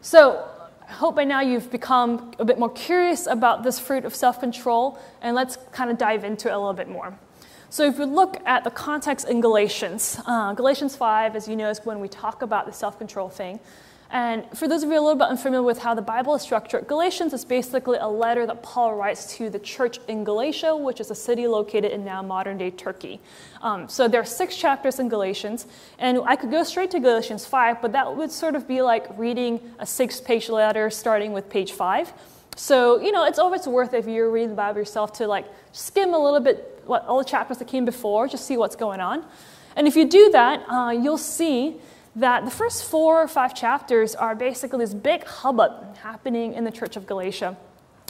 So 0.00 0.48
I 0.88 0.92
hope 0.92 1.16
by 1.16 1.24
now 1.24 1.42
you've 1.42 1.70
become 1.70 2.32
a 2.38 2.46
bit 2.46 2.58
more 2.58 2.70
curious 2.70 3.26
about 3.26 3.62
this 3.62 3.78
fruit 3.78 4.06
of 4.06 4.14
self 4.14 4.40
control, 4.40 4.98
and 5.20 5.36
let's 5.36 5.58
kind 5.70 5.90
of 5.90 5.98
dive 5.98 6.24
into 6.24 6.48
it 6.48 6.52
a 6.52 6.58
little 6.58 6.72
bit 6.72 6.88
more. 6.88 7.18
So, 7.68 7.84
if 7.84 7.98
we 7.98 8.06
look 8.06 8.38
at 8.46 8.64
the 8.64 8.70
context 8.70 9.28
in 9.28 9.42
Galatians, 9.42 10.18
uh, 10.26 10.54
Galatians 10.54 10.96
5, 10.96 11.36
as 11.36 11.46
you 11.46 11.56
know, 11.56 11.68
is 11.68 11.84
when 11.84 12.00
we 12.00 12.08
talk 12.08 12.40
about 12.40 12.64
the 12.64 12.72
self 12.72 12.96
control 12.96 13.28
thing. 13.28 13.60
And 14.10 14.46
for 14.56 14.66
those 14.66 14.82
of 14.82 14.88
you 14.88 14.98
a 14.98 15.02
little 15.02 15.18
bit 15.18 15.28
unfamiliar 15.28 15.62
with 15.62 15.78
how 15.78 15.94
the 15.94 16.02
Bible 16.02 16.34
is 16.34 16.40
structured, 16.40 16.86
Galatians 16.86 17.34
is 17.34 17.44
basically 17.44 17.98
a 18.00 18.08
letter 18.08 18.46
that 18.46 18.62
Paul 18.62 18.94
writes 18.94 19.36
to 19.36 19.50
the 19.50 19.58
church 19.58 19.98
in 20.08 20.24
Galatia, 20.24 20.74
which 20.74 20.98
is 20.98 21.10
a 21.10 21.14
city 21.14 21.46
located 21.46 21.92
in 21.92 22.06
now 22.06 22.22
modern 22.22 22.56
day 22.56 22.70
Turkey. 22.70 23.20
Um, 23.60 23.86
so 23.86 24.08
there 24.08 24.20
are 24.20 24.24
six 24.24 24.56
chapters 24.56 24.98
in 24.98 25.10
Galatians, 25.10 25.66
and 25.98 26.20
I 26.24 26.36
could 26.36 26.50
go 26.50 26.62
straight 26.62 26.90
to 26.92 27.00
Galatians 27.00 27.44
5, 27.44 27.82
but 27.82 27.92
that 27.92 28.16
would 28.16 28.32
sort 28.32 28.54
of 28.54 28.66
be 28.66 28.80
like 28.80 29.06
reading 29.18 29.60
a 29.78 29.84
six 29.84 30.20
page 30.20 30.48
letter 30.48 30.88
starting 30.88 31.34
with 31.34 31.50
page 31.50 31.72
5. 31.72 32.12
So, 32.56 33.00
you 33.00 33.12
know, 33.12 33.24
it's 33.24 33.38
always 33.38 33.68
worth 33.68 33.92
if 33.92 34.06
you're 34.06 34.30
reading 34.30 34.50
the 34.50 34.56
Bible 34.56 34.78
yourself 34.78 35.12
to 35.14 35.26
like 35.26 35.44
skim 35.72 36.14
a 36.14 36.18
little 36.18 36.40
bit 36.40 36.82
what 36.86 37.04
all 37.04 37.18
the 37.18 37.24
chapters 37.24 37.58
that 37.58 37.68
came 37.68 37.84
before, 37.84 38.26
just 38.26 38.46
see 38.46 38.56
what's 38.56 38.74
going 38.74 39.00
on. 39.00 39.24
And 39.76 39.86
if 39.86 39.94
you 39.94 40.06
do 40.06 40.30
that, 40.30 40.64
uh, 40.68 40.90
you'll 40.90 41.18
see 41.18 41.76
that 42.18 42.44
the 42.44 42.50
first 42.50 42.84
four 42.84 43.22
or 43.22 43.28
five 43.28 43.54
chapters 43.54 44.14
are 44.14 44.34
basically 44.34 44.80
this 44.80 44.92
big 44.92 45.24
hubbub 45.24 45.96
happening 45.98 46.52
in 46.52 46.64
the 46.64 46.70
church 46.70 46.96
of 46.96 47.06
Galatia 47.06 47.56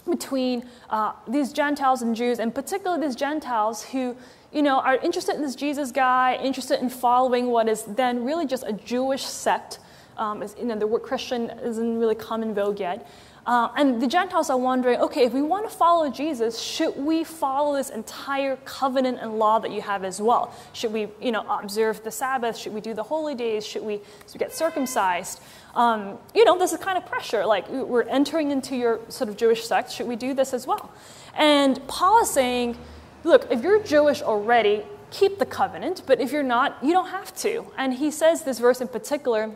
between 0.08 0.64
uh, 0.88 1.12
these 1.26 1.52
Gentiles 1.52 2.00
and 2.00 2.16
Jews, 2.16 2.38
and 2.38 2.54
particularly 2.54 3.06
these 3.06 3.16
Gentiles 3.16 3.84
who, 3.84 4.16
you 4.50 4.62
know, 4.62 4.80
are 4.80 4.96
interested 4.96 5.34
in 5.34 5.42
this 5.42 5.54
Jesus 5.54 5.92
guy, 5.92 6.38
interested 6.42 6.80
in 6.80 6.88
following 6.88 7.48
what 7.48 7.68
is 7.68 7.82
then 7.84 8.24
really 8.24 8.46
just 8.46 8.64
a 8.66 8.72
Jewish 8.72 9.24
sect. 9.24 9.80
Um, 10.16 10.42
you 10.58 10.64
know, 10.64 10.76
the 10.78 10.86
word 10.86 11.02
Christian 11.02 11.50
isn't 11.62 11.98
really 11.98 12.14
come 12.14 12.42
in 12.42 12.54
vogue 12.54 12.80
yet. 12.80 13.06
Uh, 13.48 13.72
and 13.76 13.98
the 13.98 14.06
Gentiles 14.06 14.50
are 14.50 14.58
wondering 14.58 15.00
okay, 15.00 15.24
if 15.24 15.32
we 15.32 15.40
want 15.40 15.68
to 15.68 15.74
follow 15.74 16.10
Jesus, 16.10 16.60
should 16.60 16.94
we 16.98 17.24
follow 17.24 17.74
this 17.74 17.88
entire 17.88 18.56
covenant 18.66 19.18
and 19.22 19.38
law 19.38 19.58
that 19.58 19.70
you 19.70 19.80
have 19.80 20.04
as 20.04 20.20
well? 20.20 20.54
Should 20.74 20.92
we 20.92 21.08
you 21.18 21.32
know, 21.32 21.46
observe 21.48 22.04
the 22.04 22.10
Sabbath? 22.10 22.58
Should 22.58 22.74
we 22.74 22.82
do 22.82 22.92
the 22.92 23.02
holy 23.02 23.34
days? 23.34 23.66
Should 23.66 23.82
we, 23.82 24.00
should 24.26 24.34
we 24.34 24.38
get 24.38 24.52
circumcised? 24.52 25.40
Um, 25.74 26.18
you 26.34 26.44
know, 26.44 26.58
this 26.58 26.74
is 26.74 26.78
kind 26.78 26.98
of 26.98 27.06
pressure. 27.06 27.46
Like, 27.46 27.66
we're 27.70 28.02
entering 28.02 28.50
into 28.50 28.76
your 28.76 29.00
sort 29.08 29.30
of 29.30 29.38
Jewish 29.38 29.66
sect. 29.66 29.90
Should 29.92 30.08
we 30.08 30.16
do 30.16 30.34
this 30.34 30.52
as 30.52 30.66
well? 30.66 30.92
And 31.34 31.80
Paul 31.88 32.20
is 32.20 32.28
saying, 32.28 32.76
look, 33.24 33.50
if 33.50 33.62
you're 33.62 33.82
Jewish 33.82 34.20
already, 34.20 34.82
keep 35.10 35.38
the 35.38 35.46
covenant, 35.46 36.02
but 36.04 36.20
if 36.20 36.32
you're 36.32 36.42
not, 36.42 36.76
you 36.82 36.92
don't 36.92 37.08
have 37.08 37.34
to. 37.36 37.64
And 37.78 37.94
he 37.94 38.10
says 38.10 38.42
this 38.42 38.58
verse 38.58 38.82
in 38.82 38.88
particular 38.88 39.52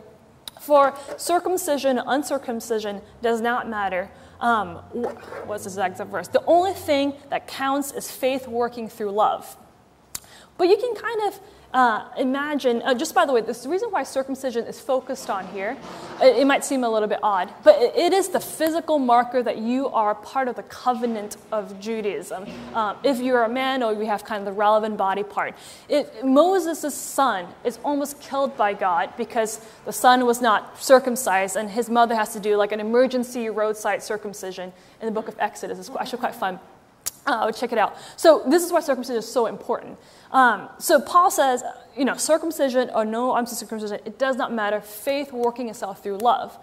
for 0.63 0.93
circumcision, 1.17 1.99
uncircumcision 1.99 3.01
does 3.21 3.41
not 3.41 3.69
matter. 3.69 4.09
Um, 4.39 4.77
what's 5.45 5.65
this 5.65 5.77
exact 5.77 6.09
verse? 6.09 6.27
The 6.27 6.43
only 6.45 6.73
thing 6.73 7.13
that 7.29 7.47
counts 7.47 7.91
is 7.91 8.09
faith 8.09 8.47
working 8.47 8.87
through 8.89 9.11
love. 9.11 9.57
But 10.57 10.69
you 10.69 10.77
can 10.77 10.95
kind 10.95 11.21
of 11.27 11.39
uh, 11.73 12.07
imagine, 12.17 12.81
uh, 12.83 12.93
just 12.93 13.15
by 13.15 13.25
the 13.25 13.33
way, 13.33 13.41
this, 13.41 13.63
the 13.63 13.69
reason 13.69 13.89
why 13.89 14.03
circumcision 14.03 14.65
is 14.65 14.79
focused 14.79 15.29
on 15.29 15.47
here, 15.47 15.75
it, 16.21 16.37
it 16.37 16.45
might 16.45 16.63
seem 16.63 16.83
a 16.83 16.89
little 16.89 17.07
bit 17.07 17.19
odd, 17.23 17.53
but 17.63 17.81
it, 17.81 17.95
it 17.95 18.13
is 18.13 18.29
the 18.29 18.39
physical 18.39 18.99
marker 18.99 19.41
that 19.41 19.57
you 19.57 19.87
are 19.89 20.15
part 20.15 20.47
of 20.47 20.55
the 20.55 20.63
covenant 20.63 21.37
of 21.51 21.79
Judaism. 21.79 22.45
Uh, 22.73 22.95
if 23.03 23.19
you're 23.19 23.43
a 23.43 23.49
man 23.49 23.81
or 23.81 23.93
you 23.93 24.05
have 24.05 24.23
kind 24.23 24.39
of 24.39 24.45
the 24.45 24.57
relevant 24.57 24.97
body 24.97 25.23
part. 25.23 25.55
Moses' 26.23 26.93
son 26.93 27.47
is 27.63 27.79
almost 27.83 28.19
killed 28.21 28.55
by 28.55 28.73
God 28.73 29.13
because 29.17 29.59
the 29.85 29.93
son 29.93 30.25
was 30.25 30.41
not 30.41 30.81
circumcised 30.81 31.55
and 31.55 31.69
his 31.69 31.89
mother 31.89 32.15
has 32.15 32.33
to 32.33 32.39
do 32.39 32.55
like 32.55 32.71
an 32.71 32.79
emergency 32.79 33.49
roadside 33.49 34.03
circumcision 34.03 34.71
in 35.01 35.05
the 35.05 35.11
book 35.11 35.27
of 35.27 35.35
Exodus. 35.39 35.79
It's 35.79 35.89
actually 35.99 36.19
quite 36.19 36.35
fun. 36.35 36.59
Uh, 37.25 37.51
check 37.51 37.71
it 37.71 37.77
out. 37.77 37.95
So 38.17 38.43
this 38.47 38.63
is 38.63 38.71
why 38.71 38.81
circumcision 38.81 39.19
is 39.19 39.31
so 39.31 39.45
important. 39.45 39.97
Um, 40.31 40.69
so 40.77 40.99
Paul 40.99 41.31
says, 41.31 41.63
you 41.95 42.03
know, 42.03 42.15
circumcision 42.15 42.89
or 42.93 43.05
no 43.05 43.35
uncircumcision, 43.35 43.99
it 44.05 44.19
does 44.19 44.35
not 44.35 44.51
matter. 44.51 44.81
Faith 44.81 45.31
working 45.31 45.69
itself 45.69 46.03
through 46.03 46.17
love. 46.17 46.57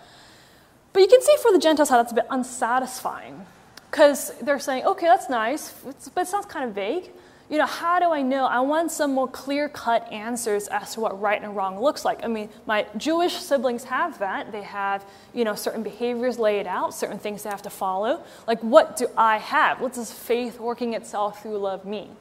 But 0.92 1.00
you 1.00 1.08
can 1.08 1.22
see 1.22 1.34
for 1.40 1.52
the 1.52 1.58
Gentiles 1.58 1.88
how 1.88 1.96
that's 1.96 2.12
a 2.12 2.16
bit 2.16 2.26
unsatisfying. 2.30 3.46
Because 3.90 4.32
they're 4.42 4.60
saying, 4.60 4.84
okay, 4.84 5.06
that's 5.06 5.28
nice, 5.28 5.72
but 6.14 6.22
it 6.22 6.28
sounds 6.28 6.46
kind 6.46 6.68
of 6.68 6.74
vague. 6.74 7.10
You 7.50 7.58
know, 7.58 7.66
how 7.66 7.98
do 7.98 8.12
I 8.12 8.22
know? 8.22 8.46
I 8.46 8.60
want 8.60 8.92
some 8.92 9.12
more 9.12 9.26
clear 9.26 9.68
cut 9.68 10.10
answers 10.12 10.68
as 10.68 10.94
to 10.94 11.00
what 11.00 11.20
right 11.20 11.42
and 11.42 11.56
wrong 11.56 11.80
looks 11.82 12.04
like. 12.04 12.22
I 12.22 12.28
mean, 12.28 12.48
my 12.64 12.86
Jewish 12.96 13.34
siblings 13.34 13.82
have 13.84 14.20
that. 14.20 14.52
They 14.52 14.62
have, 14.62 15.04
you 15.34 15.44
know, 15.44 15.56
certain 15.56 15.82
behaviors 15.82 16.38
laid 16.38 16.68
out, 16.68 16.94
certain 16.94 17.18
things 17.18 17.42
they 17.42 17.50
have 17.50 17.62
to 17.62 17.70
follow. 17.70 18.22
Like, 18.46 18.60
what 18.60 18.96
do 18.96 19.08
I 19.16 19.38
have? 19.38 19.80
What 19.80 19.94
does 19.94 20.12
faith 20.12 20.60
working 20.60 20.94
itself 20.94 21.42
through 21.42 21.58
love 21.58 21.84
mean? 21.84 22.14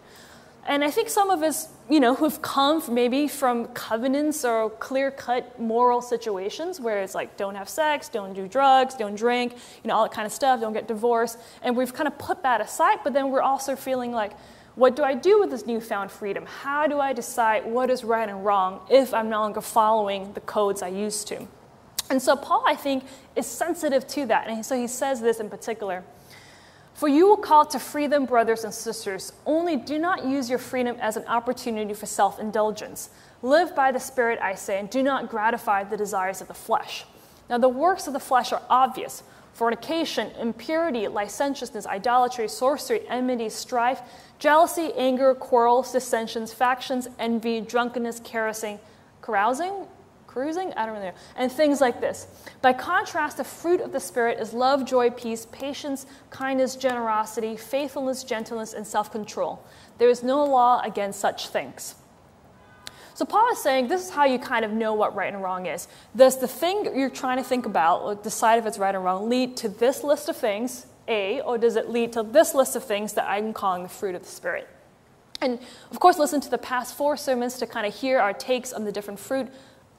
And 0.68 0.84
I 0.84 0.90
think 0.90 1.10
some 1.10 1.30
of 1.30 1.44
us, 1.44 1.68
you 1.92 2.00
know, 2.00 2.16
who've 2.16 2.42
come 2.42 2.84
maybe 2.92 3.28
from 3.28 3.68
covenants 3.68 4.44
or 4.44 4.72
clear 4.72 5.12
cut 5.12 5.60
moral 5.60 6.02
situations 6.02 6.80
where 6.80 7.04
it's 7.04 7.14
like, 7.14 7.38
don't 7.38 7.56
have 7.56 7.70
sex, 7.70 8.10
don't 8.10 8.34
do 8.34 8.48
drugs, 8.48 8.96
don't 8.96 9.16
drink, 9.16 9.54
you 9.84 9.88
know, 9.88 9.96
all 9.96 10.04
that 10.04 10.12
kind 10.12 10.26
of 10.26 10.34
stuff, 10.34 10.60
don't 10.60 10.74
get 10.74 10.88
divorced. 10.88 11.38
And 11.62 11.78
we've 11.78 11.94
kind 11.94 12.08
of 12.08 12.18
put 12.18 12.42
that 12.44 12.62
aside, 12.62 13.00
but 13.04 13.14
then 13.14 13.30
we're 13.30 13.44
also 13.44 13.76
feeling 13.76 14.12
like, 14.12 14.32
what 14.80 14.96
do 14.96 15.04
I 15.04 15.14
do 15.14 15.42
with 15.42 15.52
this 15.52 15.66
newfound 15.66 16.10
freedom? 16.10 16.46
How 16.46 16.88
do 16.88 17.02
I 17.02 17.12
decide 17.12 17.66
what 17.66 17.90
is 17.90 18.06
right 18.06 18.30
and 18.30 18.46
wrong 18.46 18.80
if 18.90 19.14
I'm 19.14 19.30
no 19.30 19.42
longer 19.42 19.60
following 19.60 20.32
the 20.32 20.40
codes 20.40 20.82
I 20.82 20.88
used 20.88 21.28
to? 21.28 21.46
And 22.10 22.22
so 22.22 22.38
Paul, 22.38 22.64
I 22.66 22.76
think, 22.76 23.04
is 23.36 23.46
sensitive 23.46 24.08
to 24.08 24.26
that. 24.28 24.48
And 24.48 24.66
so 24.66 24.78
he 24.78 24.88
says 24.88 25.20
this 25.20 25.42
in 25.42 25.50
particular. 25.50 26.06
For 26.94 27.10
you 27.10 27.28
will 27.28 27.38
call 27.38 27.66
to 27.66 27.78
freedom, 27.80 28.26
brothers 28.26 28.64
and 28.64 28.74
sisters. 28.74 29.34
Only 29.46 29.76
do 29.76 30.00
not 30.00 30.26
use 30.26 30.50
your 30.50 30.60
freedom 30.60 30.96
as 31.02 31.18
an 31.18 31.26
opportunity 31.28 31.94
for 31.94 32.06
self 32.06 32.40
indulgence. 32.40 33.10
Live 33.42 33.76
by 33.76 33.92
the 33.92 34.00
Spirit, 34.00 34.40
I 34.42 34.56
say, 34.56 34.80
and 34.80 34.90
do 34.90 35.04
not 35.04 35.30
gratify 35.30 35.84
the 35.84 35.98
desires 35.98 36.40
of 36.40 36.48
the 36.48 36.54
flesh. 36.54 37.04
Now, 37.50 37.58
the 37.58 37.68
works 37.68 38.08
of 38.08 38.14
the 38.14 38.20
flesh 38.20 38.54
are 38.54 38.62
obvious 38.70 39.24
fornication, 39.60 40.32
impurity, 40.40 41.10
licentiousness, 41.10 41.86
idolatry, 41.86 42.48
sorcery, 42.48 43.06
enmity, 43.10 43.50
strife, 43.50 44.02
jealousy, 44.40 44.94
anger, 44.96 45.36
quarrels, 45.36 45.92
dissensions, 45.92 46.54
factions, 46.54 47.10
envy, 47.20 47.60
drunkenness, 47.60 48.22
carousing, 48.24 48.80
carousing, 49.22 49.86
cruising, 50.28 50.72
I 50.78 50.86
don't 50.86 50.96
know, 50.96 51.12
and 51.36 51.52
things 51.52 51.82
like 51.82 52.00
this. 52.00 52.28
By 52.62 52.72
contrast, 52.72 53.36
the 53.36 53.44
fruit 53.44 53.82
of 53.82 53.92
the 53.92 54.00
Spirit 54.00 54.40
is 54.40 54.54
love, 54.54 54.86
joy, 54.86 55.10
peace, 55.10 55.46
patience, 55.52 56.06
kindness, 56.30 56.78
generosity, 56.78 57.58
faithfulness, 57.58 58.24
gentleness, 58.24 58.72
and 58.72 58.88
self 58.88 59.12
control. 59.12 59.62
There 59.98 60.08
is 60.10 60.24
no 60.24 60.46
law 60.46 60.80
against 60.86 61.20
such 61.20 61.50
things. 61.50 61.96
So 63.20 63.26
Paul 63.26 63.52
is 63.52 63.62
saying 63.62 63.90
this 63.90 64.02
is 64.02 64.10
how 64.12 64.24
you 64.24 64.40
kind 64.40 64.64
of 64.64 64.72
know 64.72 64.94
what 64.94 65.14
right 65.14 65.34
and 65.34 65.44
wrong 65.44 65.66
is. 65.66 65.90
Does 66.16 66.40
the 66.40 66.48
thing 66.48 66.90
you're 66.96 67.10
trying 67.10 67.36
to 67.36 67.44
think 67.44 67.66
about, 67.66 68.24
decide 68.24 68.60
if 68.60 68.66
it's 68.66 68.78
right 68.78 68.96
or 68.96 69.02
wrong, 69.02 69.28
lead 69.28 69.58
to 69.58 69.68
this 69.68 70.06
list 70.06 70.30
of 70.30 70.38
things, 70.38 70.86
A, 71.10 71.42
or 71.42 71.58
does 71.58 71.76
it 71.76 71.90
lead 71.90 72.14
to 72.14 72.24
this 72.24 72.56
list 72.56 72.78
of 72.78 72.86
things 72.86 73.12
that 73.16 73.28
I'm 73.30 73.52
calling 73.52 73.84
the 73.84 73.90
fruit 73.90 74.16
of 74.16 74.22
the 74.22 74.30
Spirit? 74.30 74.70
And 75.42 75.60
of 75.92 76.00
course, 76.00 76.18
listen 76.18 76.40
to 76.40 76.50
the 76.50 76.58
past 76.58 76.96
four 76.96 77.18
sermons 77.18 77.58
to 77.58 77.68
kind 77.68 77.86
of 77.86 77.94
hear 77.94 78.20
our 78.20 78.32
takes 78.32 78.72
on 78.72 78.86
the 78.86 78.92
different 78.94 79.20
fruit 79.20 79.50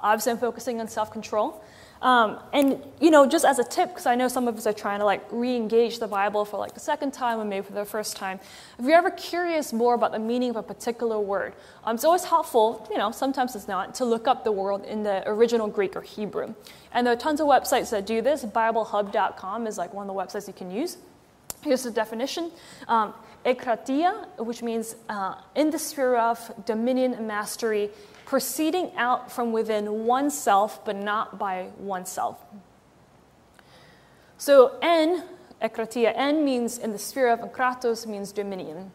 Obviously, 0.02 0.32
I'm 0.32 0.38
focusing 0.38 0.80
on 0.80 0.88
self 0.88 1.10
control. 1.10 1.62
Um, 2.02 2.38
and, 2.54 2.82
you 2.98 3.10
know, 3.10 3.26
just 3.26 3.44
as 3.44 3.58
a 3.58 3.64
tip, 3.64 3.90
because 3.90 4.06
I 4.06 4.14
know 4.14 4.28
some 4.28 4.48
of 4.48 4.56
us 4.56 4.66
are 4.66 4.72
trying 4.72 5.00
to 5.00 5.04
like 5.04 5.22
re 5.30 5.54
engage 5.54 5.98
the 5.98 6.08
Bible 6.08 6.46
for 6.46 6.56
like 6.56 6.72
the 6.72 6.80
second 6.80 7.12
time 7.12 7.38
or 7.38 7.44
maybe 7.44 7.66
for 7.66 7.74
the 7.74 7.84
first 7.84 8.16
time, 8.16 8.40
if 8.78 8.86
you're 8.86 8.96
ever 8.96 9.10
curious 9.10 9.72
more 9.72 9.94
about 9.94 10.12
the 10.12 10.18
meaning 10.18 10.50
of 10.50 10.56
a 10.56 10.62
particular 10.62 11.20
word, 11.20 11.52
um, 11.84 11.96
it's 11.96 12.04
always 12.04 12.24
helpful, 12.24 12.88
you 12.90 12.96
know, 12.96 13.10
sometimes 13.10 13.54
it's 13.54 13.68
not, 13.68 13.94
to 13.96 14.06
look 14.06 14.26
up 14.26 14.44
the 14.44 14.52
word 14.52 14.84
in 14.84 15.02
the 15.02 15.22
original 15.28 15.68
Greek 15.68 15.94
or 15.94 16.00
Hebrew. 16.00 16.54
And 16.92 17.06
there 17.06 17.12
are 17.12 17.18
tons 17.18 17.40
of 17.40 17.46
websites 17.46 17.90
that 17.90 18.06
do 18.06 18.22
this. 18.22 18.44
BibleHub.com 18.44 19.66
is 19.66 19.76
like 19.76 19.92
one 19.92 20.08
of 20.08 20.14
the 20.14 20.18
websites 20.18 20.46
you 20.46 20.54
can 20.54 20.70
use. 20.70 20.96
Here's 21.62 21.82
the 21.82 21.90
definition. 21.90 22.50
Um, 22.88 23.12
ekratia, 23.44 24.26
which 24.38 24.62
means 24.62 24.96
uh, 25.10 25.34
in 25.54 25.70
the 25.70 25.78
sphere 25.78 26.16
of 26.16 26.50
dominion 26.64 27.12
and 27.14 27.28
mastery, 27.28 27.90
proceeding 28.30 28.92
out 28.96 29.32
from 29.32 29.50
within 29.50 30.04
oneself, 30.06 30.84
but 30.84 30.94
not 30.94 31.36
by 31.36 31.66
oneself. 31.80 32.38
So, 34.38 34.78
en, 34.80 35.24
ekratia, 35.60 36.12
en 36.14 36.44
means 36.44 36.78
in 36.78 36.92
the 36.92 36.98
sphere 36.98 37.28
of, 37.28 37.40
and 37.40 37.52
kratos 37.52 38.06
means 38.06 38.30
dominion. 38.30 38.92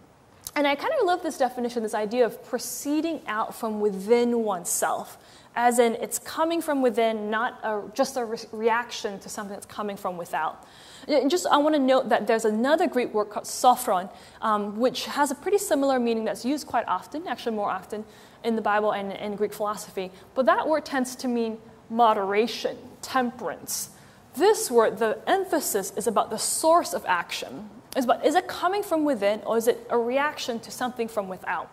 And 0.56 0.65
I 0.65 0.75
kind 0.75 0.94
of 0.98 1.06
love 1.06 1.22
this 1.22 1.38
definition, 1.38 1.84
this 1.84 1.94
idea 1.94 2.25
of 2.25 2.46
proceeding 2.46 3.20
out 3.27 3.54
from 3.54 3.82
within 3.82 4.46
oneself, 4.46 5.18
as 5.54 5.80
in 5.80 5.96
it's 5.96 6.18
coming 6.18 6.62
from 6.62 6.82
within, 6.82 7.30
not 7.30 7.60
a, 7.62 7.82
just 7.94 8.15
a 8.15 8.24
re- 8.24 8.38
reaction 8.54 9.20
to 9.20 9.27
something 9.27 9.54
that's 9.54 9.65
coming 9.65 9.98
from 9.98 10.15
without. 10.15 10.65
And 11.08 11.30
just 11.30 11.46
I 11.48 11.58
want 11.58 11.76
to 11.76 11.82
note 11.82 12.10
that 12.10 12.26
there's 12.26 12.46
another 12.46 12.88
Greek 12.88 13.14
word 13.14 13.26
called 13.26 13.46
sophron, 13.46 14.10
um, 14.42 14.80
which 14.80 15.06
has 15.06 15.30
a 15.32 15.36
pretty 15.36 15.60
similar 15.60 16.00
meaning 16.00 16.26
that's 16.26 16.44
used 16.44 16.66
quite 16.66 16.88
often, 16.88 17.28
actually 17.28 17.56
more 17.56 17.70
often, 17.70 18.06
in 18.44 18.56
the 18.56 18.62
Bible 18.62 18.92
and 18.92 19.12
in 19.12 19.36
Greek 19.36 19.54
philosophy. 19.54 20.12
But 20.34 20.46
that 20.48 20.68
word 20.68 20.86
tends 20.86 21.16
to 21.18 21.28
mean 21.28 21.60
moderation, 21.90 22.78
temperance. 23.02 23.90
This 24.36 24.72
word, 24.72 24.98
the 24.98 25.20
emphasis 25.28 25.94
is 25.96 26.08
about 26.08 26.30
the 26.30 26.38
source 26.38 26.94
of 26.94 27.06
action. 27.06 27.70
About 27.96 28.26
is 28.26 28.36
it 28.36 28.48
coming 28.48 28.84
from 28.84 29.06
within 29.06 29.42
or 29.46 29.58
is 29.58 29.68
it 29.68 29.86
a 29.90 29.98
reaction 29.98 30.60
to 30.62 30.72
something 30.72 31.08
from 31.08 31.30
without? 31.30 31.70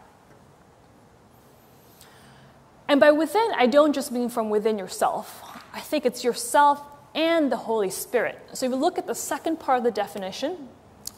And 2.86 3.00
by 3.00 3.10
within, 3.10 3.50
I 3.56 3.66
don't 3.66 3.94
just 3.94 4.12
mean 4.12 4.28
from 4.28 4.50
within 4.50 4.78
yourself. 4.78 5.42
I 5.72 5.80
think 5.80 6.04
it's 6.04 6.22
yourself 6.22 6.82
and 7.14 7.52
the 7.52 7.56
Holy 7.56 7.90
Spirit. 7.90 8.38
So 8.52 8.66
if 8.66 8.72
you 8.72 8.76
look 8.76 8.98
at 8.98 9.06
the 9.06 9.14
second 9.14 9.58
part 9.60 9.78
of 9.78 9.84
the 9.84 9.90
definition, 9.90 10.68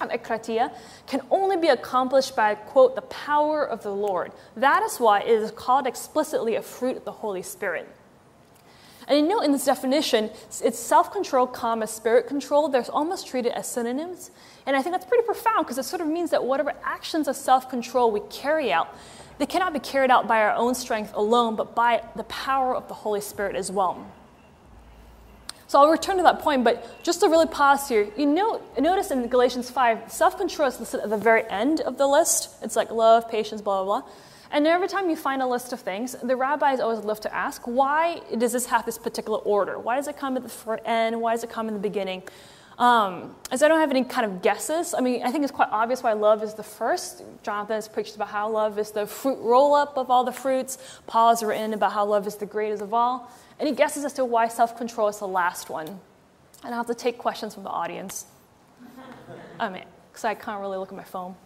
ekratia 0.00 0.72
can 1.06 1.20
only 1.30 1.56
be 1.56 1.68
accomplished 1.68 2.34
by, 2.36 2.54
quote, 2.54 2.94
the 2.94 3.02
power 3.02 3.66
of 3.66 3.82
the 3.82 3.94
Lord. 3.94 4.32
That 4.56 4.82
is 4.82 4.98
why 4.98 5.20
it 5.20 5.28
is 5.28 5.50
called 5.50 5.86
explicitly 5.86 6.56
a 6.56 6.62
fruit 6.62 6.96
of 6.96 7.04
the 7.04 7.12
Holy 7.12 7.42
Spirit. 7.42 7.88
And 9.06 9.18
you 9.18 9.28
know, 9.28 9.40
in 9.40 9.52
this 9.52 9.66
definition, 9.66 10.30
it's 10.62 10.78
self 10.78 11.12
control, 11.12 11.46
comma, 11.46 11.86
spirit 11.86 12.26
control. 12.26 12.68
They're 12.68 12.90
almost 12.90 13.26
treated 13.26 13.52
as 13.52 13.68
synonyms. 13.68 14.30
And 14.66 14.74
I 14.74 14.82
think 14.82 14.94
that's 14.94 15.04
pretty 15.04 15.24
profound 15.24 15.66
because 15.66 15.76
it 15.76 15.84
sort 15.84 16.00
of 16.00 16.08
means 16.08 16.30
that 16.30 16.42
whatever 16.42 16.72
actions 16.82 17.28
of 17.28 17.36
self 17.36 17.68
control 17.68 18.10
we 18.10 18.20
carry 18.30 18.72
out, 18.72 18.96
they 19.38 19.46
cannot 19.46 19.74
be 19.74 19.78
carried 19.78 20.10
out 20.10 20.26
by 20.26 20.40
our 20.40 20.54
own 20.54 20.74
strength 20.74 21.12
alone, 21.14 21.54
but 21.54 21.74
by 21.74 22.02
the 22.16 22.24
power 22.24 22.74
of 22.74 22.88
the 22.88 22.94
Holy 22.94 23.20
Spirit 23.20 23.56
as 23.56 23.70
well. 23.70 24.06
So 25.74 25.80
I'll 25.80 25.90
return 25.90 26.18
to 26.18 26.22
that 26.22 26.38
point, 26.38 26.62
but 26.62 27.02
just 27.02 27.18
to 27.18 27.28
really 27.28 27.48
pause 27.48 27.88
here, 27.88 28.06
you 28.16 28.26
know, 28.26 28.62
notice 28.78 29.10
in 29.10 29.26
Galatians 29.26 29.70
5, 29.70 30.08
self 30.08 30.38
control 30.38 30.68
is 30.68 30.78
listed 30.78 31.00
at 31.00 31.10
the 31.10 31.16
very 31.16 31.42
end 31.50 31.80
of 31.80 31.98
the 31.98 32.06
list. 32.06 32.50
It's 32.62 32.76
like 32.76 32.92
love, 32.92 33.28
patience, 33.28 33.60
blah, 33.60 33.82
blah, 33.82 34.02
blah. 34.02 34.10
And 34.52 34.68
every 34.68 34.86
time 34.86 35.10
you 35.10 35.16
find 35.16 35.42
a 35.42 35.48
list 35.48 35.72
of 35.72 35.80
things, 35.80 36.14
the 36.22 36.36
rabbis 36.36 36.78
always 36.78 37.00
love 37.04 37.18
to 37.22 37.34
ask, 37.34 37.62
why 37.62 38.20
does 38.38 38.52
this 38.52 38.66
have 38.66 38.86
this 38.86 38.98
particular 38.98 39.38
order? 39.38 39.76
Why 39.80 39.96
does 39.96 40.06
it 40.06 40.16
come 40.16 40.36
at 40.36 40.44
the 40.44 40.48
front 40.48 40.82
end? 40.84 41.20
Why 41.20 41.32
does 41.32 41.42
it 41.42 41.50
come 41.50 41.66
in 41.66 41.74
the 41.74 41.80
beginning? 41.80 42.22
Um, 42.78 43.36
as 43.52 43.62
I 43.62 43.68
don't 43.68 43.78
have 43.78 43.90
any 43.90 44.02
kind 44.02 44.26
of 44.26 44.42
guesses, 44.42 44.94
I 44.94 45.00
mean, 45.00 45.22
I 45.22 45.30
think 45.30 45.44
it's 45.44 45.52
quite 45.52 45.68
obvious 45.70 46.02
why 46.02 46.12
love 46.12 46.42
is 46.42 46.54
the 46.54 46.62
first. 46.64 47.22
Jonathan 47.42 47.76
has 47.76 47.86
preached 47.86 48.16
about 48.16 48.28
how 48.28 48.50
love 48.50 48.78
is 48.78 48.90
the 48.90 49.06
fruit 49.06 49.38
roll 49.40 49.74
up 49.74 49.96
of 49.96 50.10
all 50.10 50.24
the 50.24 50.32
fruits. 50.32 50.78
Paul 51.06 51.30
has 51.30 51.42
written 51.42 51.72
about 51.72 51.92
how 51.92 52.04
love 52.04 52.26
is 52.26 52.34
the 52.36 52.46
greatest 52.46 52.82
of 52.82 52.92
all. 52.92 53.30
Any 53.60 53.72
guesses 53.72 54.04
as 54.04 54.12
to 54.14 54.24
why 54.24 54.48
self 54.48 54.76
control 54.76 55.06
is 55.08 55.18
the 55.18 55.28
last 55.28 55.70
one? 55.70 55.86
And 55.86 56.74
I'll 56.74 56.78
have 56.80 56.86
to 56.86 56.94
take 56.94 57.18
questions 57.18 57.54
from 57.54 57.62
the 57.62 57.70
audience. 57.70 58.26
I 59.60 59.68
mean, 59.68 59.84
because 60.10 60.24
I 60.24 60.34
can't 60.34 60.60
really 60.60 60.78
look 60.78 60.88
at 60.88 60.96
my 60.96 61.04
phone. 61.04 61.36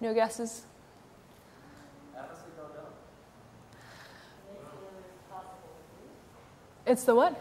No 0.00 0.12
guesses? 0.12 0.64
It's 6.86 7.04
the 7.04 7.14
what? 7.14 7.40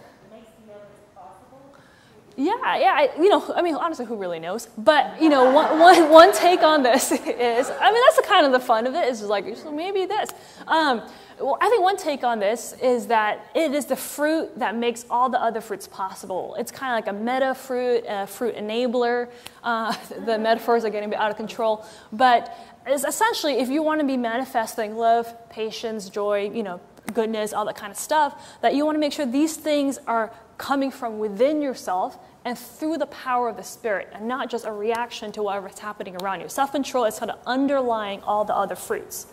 Yeah, 2.39 2.77
yeah. 2.77 2.93
I, 2.96 3.10
you 3.22 3.27
know, 3.27 3.53
I 3.53 3.62
mean, 3.62 3.75
honestly, 3.75 4.05
who 4.05 4.15
really 4.15 4.39
knows? 4.39 4.69
But 4.77 5.22
you 5.22 5.27
know, 5.27 5.51
one, 5.51 5.77
one, 5.77 6.10
one 6.10 6.34
take 6.34 6.63
on 6.63 6.84
this 6.84 7.12
is, 7.12 7.19
I 7.22 7.91
mean, 7.91 8.01
that's 8.05 8.15
the 8.15 8.25
kind 8.25 8.46
of 8.46 8.53
the 8.53 8.62
fun 8.62 8.88
of 8.88 8.96
it. 8.96 9.10
Is 9.10 9.22
like, 9.24 9.58
so 9.58 9.74
maybe 9.74 10.05
this. 10.05 10.29
Um, 10.65 11.01
well, 11.38 11.58
I 11.60 11.67
think 11.69 11.84
one 11.84 11.98
take 11.98 12.24
on 12.24 12.39
this 12.39 12.74
is 12.81 13.08
that 13.08 13.48
it 13.53 13.74
is 13.74 13.86
the 13.88 13.96
fruit 13.98 14.58
that 14.58 14.74
makes 14.74 15.05
all 15.10 15.29
the 15.29 15.41
other 15.41 15.60
fruits 15.60 15.86
possible. 15.86 16.55
It's 16.58 16.72
kind 16.72 16.93
of 16.93 17.05
like 17.05 17.13
a 17.13 17.17
meta 17.17 17.53
fruit, 17.53 18.05
a 18.08 18.25
fruit 18.25 18.55
enabler. 18.55 19.29
Uh, 19.62 19.93
the 20.25 20.39
metaphors 20.39 20.86
are 20.86 20.89
getting 20.89 21.13
out 21.15 21.31
of 21.31 21.36
control, 21.36 21.86
but 22.13 22.58
it's 22.88 23.03
essentially 23.03 23.55
if 23.60 23.67
you 23.67 23.84
want 23.84 24.00
to 24.00 24.08
be 24.08 24.15
manifesting 24.15 24.96
love, 24.96 25.34
patience, 25.50 26.10
joy, 26.10 26.50
you 26.53 26.63
know, 26.63 26.79
goodness, 27.13 27.51
all 27.51 27.65
that 27.65 27.75
kind 27.75 27.91
of 27.91 27.98
stuff, 27.98 28.60
that 28.62 28.75
you 28.75 28.86
want 28.86 28.96
to 28.96 29.00
make 29.00 29.12
sure 29.12 29.25
these 29.25 29.58
things 29.58 29.98
are 30.08 30.31
coming 30.59 30.91
from 30.91 31.17
within 31.17 31.63
yourself 31.63 32.19
and 32.45 32.55
through 32.55 32.99
the 32.99 33.07
power 33.07 33.49
of 33.49 33.57
the 33.57 33.63
Spirit, 33.63 34.09
and 34.13 34.27
not 34.27 34.49
just 34.51 34.65
a 34.65 34.71
reaction 34.71 35.31
to 35.31 35.41
whatever's 35.41 35.79
happening 35.79 36.15
around 36.21 36.41
you. 36.41 36.49
Self 36.49 36.71
control 36.71 37.05
is 37.05 37.15
sort 37.15 37.31
of 37.31 37.39
underlying 37.47 38.21
all 38.21 38.45
the 38.45 38.55
other 38.55 38.75
fruits. 38.75 39.25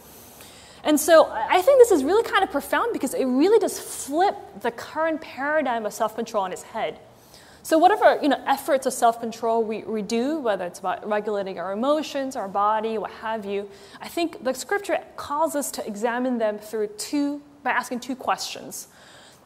And 0.82 0.98
so 0.98 1.28
I 1.30 1.60
think 1.62 1.78
this 1.80 1.90
is 1.90 2.04
really 2.04 2.22
kind 2.22 2.42
of 2.42 2.50
profound 2.50 2.92
because 2.92 3.12
it 3.12 3.24
really 3.24 3.58
does 3.58 3.78
flip 3.78 4.36
the 4.60 4.70
current 4.70 5.20
paradigm 5.20 5.84
of 5.84 5.92
self 5.92 6.14
control 6.14 6.44
on 6.44 6.52
its 6.52 6.62
head. 6.62 6.98
So 7.66 7.76
whatever 7.78 8.20
you 8.22 8.28
know, 8.28 8.40
efforts 8.46 8.86
of 8.86 8.92
self-control 8.92 9.64
we, 9.64 9.82
we 9.82 10.00
do, 10.00 10.38
whether 10.38 10.64
it's 10.64 10.78
about 10.78 11.04
regulating 11.04 11.58
our 11.58 11.72
emotions, 11.72 12.36
our 12.36 12.46
body, 12.46 12.96
what 12.96 13.10
have 13.10 13.44
you, 13.44 13.68
I 14.00 14.06
think 14.06 14.44
the 14.44 14.54
scripture 14.54 15.00
calls 15.16 15.56
us 15.56 15.72
to 15.72 15.84
examine 15.84 16.38
them 16.38 16.58
through 16.58 16.86
two 16.96 17.42
by 17.64 17.72
asking 17.72 17.98
two 17.98 18.14
questions. 18.14 18.86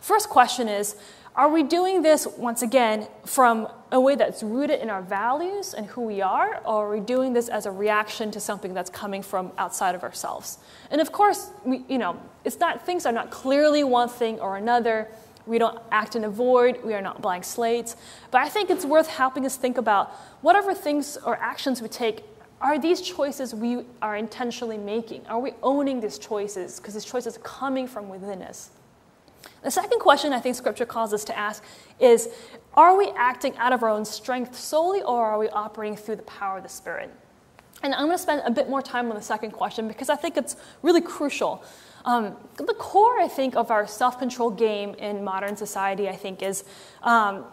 First 0.00 0.28
question 0.28 0.68
is, 0.68 0.96
are 1.40 1.49
we 1.49 1.62
doing 1.62 2.02
this 2.02 2.26
once 2.37 2.61
again 2.61 3.09
from 3.25 3.66
a 3.92 3.99
way 3.99 4.14
that's 4.14 4.42
rooted 4.42 4.78
in 4.78 4.90
our 4.90 5.00
values 5.00 5.73
and 5.73 5.87
who 5.87 6.02
we 6.02 6.20
are, 6.20 6.61
or 6.66 6.87
are 6.87 6.90
we 6.90 7.00
doing 7.00 7.32
this 7.32 7.49
as 7.49 7.64
a 7.64 7.70
reaction 7.70 8.30
to 8.30 8.38
something 8.38 8.75
that's 8.75 8.90
coming 8.90 9.23
from 9.23 9.50
outside 9.56 9.94
of 9.94 10.02
ourselves? 10.02 10.59
And 10.90 11.00
of 11.00 11.12
course, 11.12 11.50
we, 11.64 11.82
you 11.88 11.97
know, 11.97 12.20
it's 12.44 12.61
not 12.61 12.85
things 12.85 13.06
are 13.06 13.12
not 13.12 13.30
clearly 13.30 13.85
one 13.85 14.11
thing 14.11 14.38
or 14.38 14.59
another. 14.59 15.09
We 15.47 15.56
don't 15.56 15.78
act 15.90 16.14
in 16.14 16.25
a 16.25 16.28
void. 16.28 16.85
We 16.85 16.92
are 16.92 17.00
not 17.00 17.23
blank 17.23 17.44
slates. 17.44 17.97
But 18.30 18.42
I 18.42 18.50
think 18.50 18.68
it's 18.68 18.85
worth 18.85 19.09
helping 19.09 19.47
us 19.47 19.56
think 19.56 19.78
about 19.78 20.11
whatever 20.42 20.75
things 20.75 21.16
or 21.25 21.38
actions 21.38 21.80
we 21.80 21.88
take. 21.88 22.23
Are 22.61 22.78
these 22.78 23.00
choices 23.00 23.54
we 23.54 23.87
are 24.02 24.14
intentionally 24.14 24.76
making? 24.76 25.26
Are 25.26 25.40
we 25.40 25.52
owning 25.62 26.00
these 26.00 26.18
choices? 26.18 26.78
Because 26.78 26.92
these 26.92 27.06
choices 27.06 27.38
are 27.38 27.40
coming 27.40 27.87
from 27.87 28.11
within 28.11 28.42
us. 28.42 28.73
The 29.62 29.70
second 29.70 29.99
question 30.00 30.32
I 30.32 30.40
think 30.40 30.56
Scripture 30.56 30.87
calls 30.87 31.12
us 31.12 31.25
to 31.25 31.38
ask 31.38 31.62
is 31.99 32.28
Are 32.75 32.97
we 32.97 33.11
acting 33.16 33.56
out 33.56 33.73
of 33.73 33.82
our 33.82 33.90
own 33.90 34.04
strength 34.04 34.54
solely, 34.56 35.02
or 35.02 35.25
are 35.25 35.38
we 35.38 35.49
operating 35.50 35.97
through 35.97 36.16
the 36.16 36.23
power 36.23 36.59
of 36.59 36.62
the 36.62 36.68
Spirit? 36.68 37.11
And 37.82 37.94
I'm 37.94 38.06
going 38.06 38.16
to 38.16 38.23
spend 38.23 38.42
a 38.44 38.50
bit 38.50 38.68
more 38.68 38.82
time 38.82 39.09
on 39.09 39.16
the 39.16 39.23
second 39.23 39.52
question 39.52 39.88
because 39.88 40.11
I 40.11 40.16
think 40.16 40.37
it's 40.37 40.56
really 40.82 41.00
crucial. 41.00 41.64
Um, 42.04 42.37
the 42.56 42.75
core, 42.75 43.20
I 43.20 43.28
think, 43.28 43.56
of 43.56 43.70
our 43.70 43.87
self 43.87 44.18
control 44.18 44.50
game 44.50 44.94
in 44.94 45.25
modern 45.25 45.56
society, 45.56 46.09
I 46.09 46.16
think, 46.16 46.42
is 46.42 46.64
um, 47.02 47.44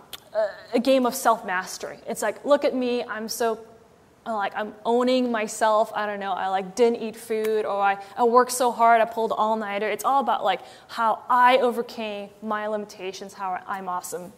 a 0.73 0.79
game 0.79 1.05
of 1.05 1.15
self 1.15 1.45
mastery. 1.45 1.99
It's 2.07 2.21
like, 2.21 2.43
look 2.45 2.65
at 2.65 2.75
me, 2.75 3.03
I'm 3.03 3.27
so 3.27 3.59
like 4.33 4.53
I'm 4.55 4.73
owning 4.85 5.31
myself. 5.31 5.91
I 5.95 6.05
don't 6.05 6.19
know. 6.19 6.33
I 6.33 6.49
like 6.49 6.75
didn't 6.75 7.01
eat 7.01 7.15
food, 7.15 7.65
or 7.65 7.81
I, 7.81 7.97
I 8.17 8.23
worked 8.23 8.51
so 8.51 8.71
hard. 8.71 9.01
I 9.01 9.05
pulled 9.05 9.31
all 9.31 9.55
nighter. 9.55 9.89
It's 9.89 10.03
all 10.03 10.21
about 10.21 10.43
like 10.43 10.61
how 10.87 11.23
I 11.29 11.57
overcame 11.57 12.29
my 12.41 12.67
limitations. 12.67 13.33
How 13.33 13.61
I'm 13.67 13.87
awesome. 13.87 14.33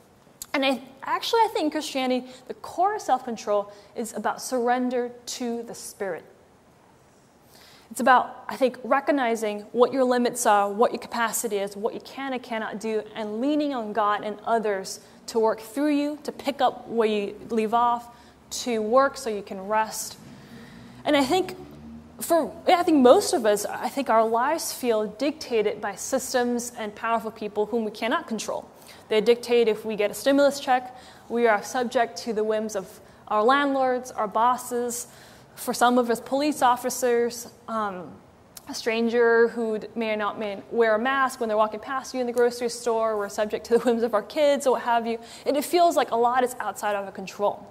And 0.54 0.66
I, 0.66 0.82
actually, 1.04 1.42
I 1.42 1.50
think 1.54 1.74
Christianity, 1.74 2.28
the 2.48 2.56
core 2.56 2.96
of 2.96 3.02
self 3.02 3.24
control 3.24 3.72
is 3.96 4.14
about 4.14 4.42
surrender 4.42 5.12
to 5.26 5.64
the 5.64 5.76
Spirit. 5.76 6.26
It's 7.92 8.00
about, 8.00 8.44
I 8.48 8.56
think, 8.56 8.78
recognizing 8.84 9.62
what 9.72 9.92
your 9.92 10.04
limits 10.04 10.46
are, 10.46 10.72
what 10.72 10.92
your 10.92 11.00
capacity 11.00 11.58
is, 11.58 11.76
what 11.76 11.96
you 11.96 12.00
can 12.02 12.34
and 12.34 12.44
cannot 12.44 12.80
do, 12.80 13.04
and 13.16 13.42
leaning 13.42 13.74
on 13.74 13.94
God 13.94 14.24
and 14.24 14.38
others 14.46 15.00
to 15.28 15.40
work 15.40 15.60
through 15.60 15.96
you, 15.96 16.20
to 16.24 16.32
pick 16.32 16.62
up 16.62 16.88
where 16.88 17.08
you 17.08 17.36
leave 17.50 17.74
off, 17.74 18.16
to 18.50 18.82
work 18.82 19.18
so 19.18 19.30
you 19.30 19.42
can 19.42 19.60
rest. 19.68 20.18
And 21.06 21.16
I 21.16 21.24
think 21.24 21.56
for 22.22 22.54
I 22.68 22.84
think 22.84 22.98
most 22.98 23.34
of 23.34 23.46
us, 23.46 23.66
I 23.66 23.90
think 23.90 24.10
our 24.10 24.28
lives 24.28 24.74
feel 24.74 25.08
dictated 25.08 25.80
by 25.80 25.96
systems 25.96 26.74
and 26.78 26.94
powerful 26.94 27.32
people 27.32 27.66
whom 27.68 27.86
we 27.86 27.92
cannot 27.92 28.28
control. 28.28 28.70
They 29.08 29.22
dictate 29.22 29.68
if 29.68 29.86
we 29.86 29.96
get 29.96 30.12
a 30.12 30.14
stimulus 30.14 30.60
check, 30.60 30.96
we 31.30 31.48
are 31.48 31.64
subject 31.64 32.18
to 32.24 32.34
the 32.34 32.44
whims 32.44 32.76
of 32.76 33.00
our 33.28 33.44
landlords, 33.44 34.12
our 34.12 34.28
bosses, 34.28 35.08
for 35.56 35.74
some 35.74 35.98
of 35.98 36.10
us, 36.10 36.20
police 36.20 36.62
officers, 36.62 37.48
um, 37.68 38.12
a 38.68 38.74
stranger 38.74 39.48
who 39.50 39.80
may 39.96 40.14
or 40.14 40.16
not 40.16 40.40
may 40.40 40.62
wear 40.72 40.96
a 40.96 41.00
mask 41.00 41.40
when 41.40 41.50
they're 41.50 41.58
walking 41.58 41.80
past 41.80 42.14
you 42.14 42.22
in 42.22 42.28
the 42.28 42.34
grocery 42.34 42.70
store. 42.70 43.18
We're 43.18 43.30
subject 43.30 43.66
to 43.68 43.78
the 43.78 43.84
whims 43.84 44.04
of 44.04 44.14
our 44.14 44.22
kids 44.22 44.68
or 44.68 44.74
what 44.74 44.84
have 44.84 45.08
you. 45.08 45.20
And 45.46 45.58
it 45.58 45.66
feels 45.66 45.96
like 45.96 46.12
a 46.12 46.16
lot 46.16 46.44
is 46.44 46.56
outside 46.60 46.96
of 46.96 47.06
our 47.06 47.12
control. 47.12 47.68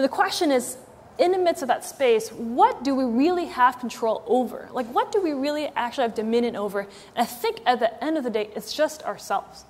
And 0.00 0.04
the 0.06 0.08
question 0.08 0.50
is, 0.50 0.78
in 1.18 1.30
the 1.30 1.36
midst 1.36 1.60
of 1.60 1.68
that 1.68 1.84
space, 1.84 2.30
what 2.30 2.82
do 2.82 2.94
we 2.94 3.04
really 3.04 3.44
have 3.44 3.78
control 3.78 4.22
over? 4.26 4.66
Like, 4.72 4.86
what 4.94 5.12
do 5.12 5.20
we 5.20 5.32
really 5.32 5.66
actually 5.76 6.04
have 6.04 6.14
dominion 6.14 6.56
over? 6.56 6.80
And 6.80 6.88
I 7.16 7.26
think 7.26 7.60
at 7.66 7.80
the 7.80 8.02
end 8.02 8.16
of 8.16 8.24
the 8.24 8.30
day, 8.30 8.48
it's 8.56 8.72
just 8.72 9.02
ourselves. 9.02 9.66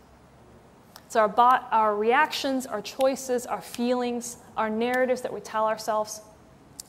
It's 1.04 1.16
our, 1.16 1.28
our 1.36 1.96
reactions, 1.96 2.64
our 2.64 2.80
choices, 2.80 3.44
our 3.44 3.60
feelings, 3.60 4.36
our 4.56 4.70
narratives 4.70 5.20
that 5.22 5.32
we 5.32 5.40
tell 5.40 5.66
ourselves. 5.66 6.20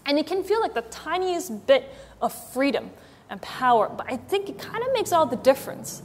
And 0.05 0.19
it 0.19 0.27
can 0.27 0.43
feel 0.43 0.61
like 0.61 0.75
the 0.75 0.83
tiniest 0.83 1.65
bit 1.65 1.91
of 2.21 2.31
freedom 2.53 2.91
and 3.31 3.41
power, 3.41 3.89
but 3.89 4.05
I 4.07 4.17
think 4.17 4.49
it 4.49 4.59
kind 4.59 4.83
of 4.85 4.93
makes 4.93 5.11
all 5.11 5.25
the 5.25 5.37
difference 5.37 6.03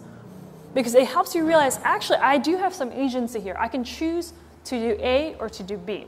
because 0.73 0.95
it 0.95 1.07
helps 1.07 1.35
you 1.35 1.47
realize 1.47 1.79
actually, 1.85 2.21
I 2.21 2.39
do 2.39 2.57
have 2.57 2.73
some 2.73 2.91
agency 2.93 3.41
here. 3.41 3.57
I 3.59 3.69
can 3.69 3.85
choose 3.85 4.33
to 4.65 4.79
do 4.79 4.99
A 5.03 5.35
or 5.39 5.51
to 5.51 5.63
do 5.63 5.77
B. 5.77 6.07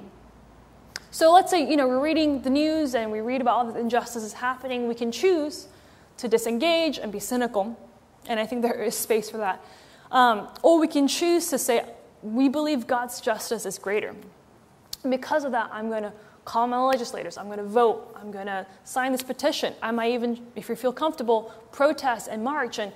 So 1.10 1.32
let's 1.32 1.50
say, 1.50 1.68
you 1.68 1.76
know, 1.76 1.88
we're 1.88 2.02
reading 2.02 2.42
the 2.42 2.50
news 2.50 2.94
and 2.94 3.10
we 3.10 3.20
read 3.20 3.40
about 3.40 3.56
all 3.56 3.72
the 3.72 3.80
injustices 3.80 4.34
happening. 4.34 4.88
We 4.88 4.94
can 4.94 5.10
choose 5.10 5.68
to 6.18 6.28
disengage 6.28 6.98
and 6.98 7.10
be 7.10 7.18
cynical. 7.18 7.78
And 8.26 8.38
I 8.38 8.44
think 8.44 8.62
there 8.62 8.82
is 8.82 8.94
space 8.94 9.30
for 9.30 9.38
that. 9.38 9.64
Um, 10.12 10.48
or 10.62 10.78
we 10.78 10.88
can 10.88 11.08
choose 11.08 11.48
to 11.50 11.58
say, 11.58 11.84
we 12.22 12.48
believe 12.48 12.86
God's 12.86 13.20
justice 13.20 13.64
is 13.64 13.78
greater. 13.78 14.14
And 15.02 15.10
because 15.10 15.44
of 15.44 15.52
that, 15.52 15.70
I'm 15.72 15.88
going 15.88 16.02
to 16.02 16.12
call 16.44 16.66
my 16.66 16.78
legislators. 16.78 17.38
I'm 17.38 17.46
going 17.46 17.58
to 17.58 17.64
vote. 17.64 18.14
I'm 18.20 18.30
going 18.30 18.46
to 18.46 18.66
sign 18.84 19.12
this 19.12 19.22
petition. 19.22 19.74
I 19.82 19.90
might 19.90 20.12
even, 20.12 20.46
if 20.56 20.68
you 20.68 20.76
feel 20.76 20.92
comfortable, 20.92 21.54
protest 21.72 22.28
and 22.28 22.42
march. 22.42 22.78
And 22.78 22.92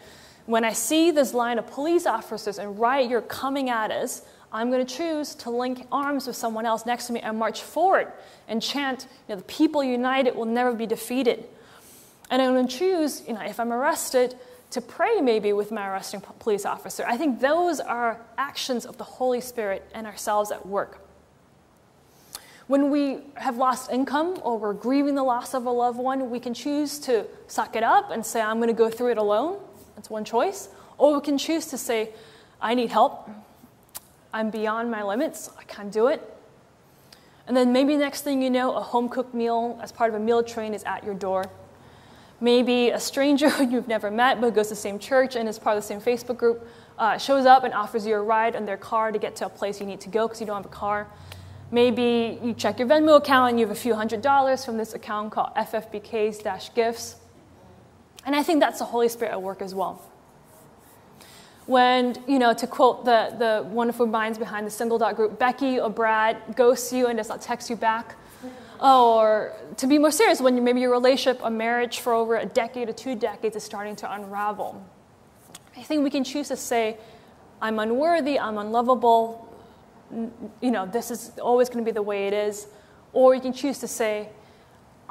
when 0.46 0.64
I 0.64 0.72
see 0.72 1.10
this 1.10 1.32
line 1.32 1.58
of 1.58 1.66
police 1.66 2.04
officers 2.06 2.58
and 2.58 2.78
riot 2.78 3.08
gear 3.08 3.22
coming 3.22 3.70
at 3.70 3.90
us, 3.90 4.22
I'm 4.52 4.70
going 4.70 4.84
to 4.84 4.96
choose 4.96 5.34
to 5.36 5.50
link 5.50 5.86
arms 5.90 6.26
with 6.26 6.36
someone 6.36 6.66
else 6.66 6.84
next 6.84 7.06
to 7.06 7.12
me 7.14 7.20
and 7.20 7.38
march 7.38 7.62
forward 7.62 8.12
and 8.48 8.62
chant, 8.62 9.06
you 9.28 9.34
know, 9.34 9.40
the 9.40 9.46
people 9.46 9.82
united 9.82 10.36
will 10.36 10.44
never 10.44 10.72
be 10.74 10.86
defeated. 10.86 11.44
And 12.30 12.42
I'm 12.42 12.52
going 12.52 12.68
to 12.68 12.76
choose, 12.76 13.22
you 13.26 13.34
know, 13.34 13.40
if 13.40 13.58
I'm 13.58 13.72
arrested, 13.72 14.36
to 14.70 14.80
pray 14.80 15.20
maybe 15.20 15.52
with 15.52 15.70
my 15.70 15.86
arresting 15.88 16.22
police 16.38 16.64
officer. 16.64 17.04
I 17.06 17.16
think 17.16 17.40
those 17.40 17.78
are 17.80 18.20
actions 18.38 18.86
of 18.86 18.96
the 18.96 19.04
Holy 19.04 19.40
Spirit 19.40 19.86
and 19.94 20.06
ourselves 20.06 20.50
at 20.50 20.64
work. 20.66 20.98
When 22.68 22.90
we 22.90 23.18
have 23.34 23.58
lost 23.58 23.90
income 23.90 24.38
or 24.42 24.58
we're 24.58 24.72
grieving 24.72 25.14
the 25.14 25.22
loss 25.22 25.52
of 25.52 25.66
a 25.66 25.70
loved 25.70 25.98
one, 25.98 26.30
we 26.30 26.40
can 26.40 26.54
choose 26.54 26.98
to 27.00 27.26
suck 27.46 27.76
it 27.76 27.82
up 27.82 28.10
and 28.10 28.24
say, 28.24 28.40
I'm 28.40 28.56
going 28.56 28.68
to 28.68 28.74
go 28.74 28.88
through 28.88 29.10
it 29.10 29.18
alone. 29.18 29.58
That's 29.94 30.08
one 30.08 30.24
choice. 30.24 30.68
Or 30.96 31.14
we 31.14 31.20
can 31.20 31.36
choose 31.36 31.66
to 31.66 31.76
say, 31.76 32.10
I 32.60 32.74
need 32.74 32.90
help. 32.90 33.28
I'm 34.32 34.50
beyond 34.50 34.90
my 34.90 35.02
limits. 35.02 35.50
I 35.58 35.64
can't 35.64 35.92
do 35.92 36.06
it. 36.06 36.28
And 37.46 37.56
then 37.56 37.72
maybe 37.72 37.96
next 37.96 38.22
thing 38.22 38.40
you 38.40 38.50
know, 38.50 38.74
a 38.76 38.80
home 38.80 39.08
cooked 39.08 39.34
meal 39.34 39.78
as 39.82 39.92
part 39.92 40.10
of 40.10 40.20
a 40.20 40.24
meal 40.24 40.42
train 40.42 40.74
is 40.74 40.84
at 40.84 41.04
your 41.04 41.14
door. 41.14 41.44
Maybe 42.40 42.90
a 42.90 43.00
stranger 43.00 43.48
who 43.50 43.68
you've 43.70 43.88
never 43.88 44.10
met 44.10 44.40
but 44.40 44.54
goes 44.54 44.68
to 44.68 44.74
the 44.74 44.80
same 44.80 44.98
church 44.98 45.36
and 45.36 45.48
is 45.48 45.58
part 45.58 45.76
of 45.76 45.82
the 45.82 45.86
same 45.86 46.00
Facebook 46.00 46.36
group 46.36 46.66
uh, 46.98 47.18
shows 47.18 47.46
up 47.46 47.64
and 47.64 47.74
offers 47.74 48.06
you 48.06 48.14
a 48.14 48.22
ride 48.22 48.54
in 48.54 48.64
their 48.64 48.76
car 48.76 49.12
to 49.12 49.18
get 49.18 49.36
to 49.36 49.46
a 49.46 49.48
place 49.48 49.80
you 49.80 49.86
need 49.86 50.00
to 50.00 50.08
go 50.08 50.26
because 50.26 50.40
you 50.40 50.46
don't 50.46 50.56
have 50.56 50.66
a 50.66 50.68
car. 50.74 51.08
Maybe 51.70 52.38
you 52.42 52.52
check 52.52 52.78
your 52.78 52.88
Venmo 52.88 53.16
account 53.16 53.50
and 53.50 53.60
you 53.60 53.66
have 53.66 53.76
a 53.76 53.80
few 53.80 53.94
hundred 53.94 54.22
dollars 54.22 54.64
from 54.64 54.76
this 54.76 54.94
account 54.94 55.32
called 55.32 55.54
FFBKs 55.56 56.74
Gifts. 56.74 57.16
And 58.24 58.36
I 58.36 58.42
think 58.42 58.60
that's 58.60 58.78
the 58.78 58.84
Holy 58.84 59.08
Spirit 59.08 59.32
at 59.32 59.42
work 59.42 59.62
as 59.62 59.74
well 59.74 60.11
when, 61.72 62.14
you 62.28 62.38
know, 62.38 62.52
to 62.52 62.66
quote 62.66 63.04
the, 63.04 63.34
the 63.38 63.66
wonderful 63.68 64.06
minds 64.06 64.38
behind 64.38 64.66
the 64.66 64.70
single 64.70 64.98
dot 64.98 65.16
group, 65.16 65.38
Becky 65.38 65.80
or 65.80 65.88
Brad 65.90 66.36
ghosts 66.54 66.92
you 66.92 67.06
and 67.08 67.16
does 67.16 67.30
not 67.30 67.40
text 67.40 67.70
you 67.70 67.76
back. 67.76 68.14
Or 68.78 69.54
to 69.78 69.86
be 69.86 69.98
more 69.98 70.10
serious, 70.10 70.40
when 70.40 70.62
maybe 70.62 70.80
your 70.80 70.90
relationship 70.90 71.42
or 71.42 71.50
marriage 71.50 72.00
for 72.00 72.12
over 72.12 72.36
a 72.36 72.46
decade 72.46 72.88
or 72.88 72.92
two 72.92 73.14
decades 73.14 73.56
is 73.56 73.64
starting 73.64 73.96
to 73.96 74.12
unravel. 74.12 74.84
I 75.76 75.82
think 75.82 76.04
we 76.04 76.10
can 76.10 76.24
choose 76.24 76.48
to 76.48 76.56
say, 76.56 76.98
I'm 77.62 77.78
unworthy, 77.78 78.38
I'm 78.38 78.58
unlovable, 78.58 79.48
you 80.60 80.70
know, 80.70 80.84
this 80.84 81.10
is 81.10 81.32
always 81.38 81.68
going 81.70 81.84
to 81.84 81.88
be 81.90 81.94
the 81.94 82.02
way 82.02 82.26
it 82.26 82.34
is. 82.34 82.66
Or 83.14 83.34
you 83.34 83.40
can 83.40 83.52
choose 83.52 83.78
to 83.78 83.88
say, 83.88 84.28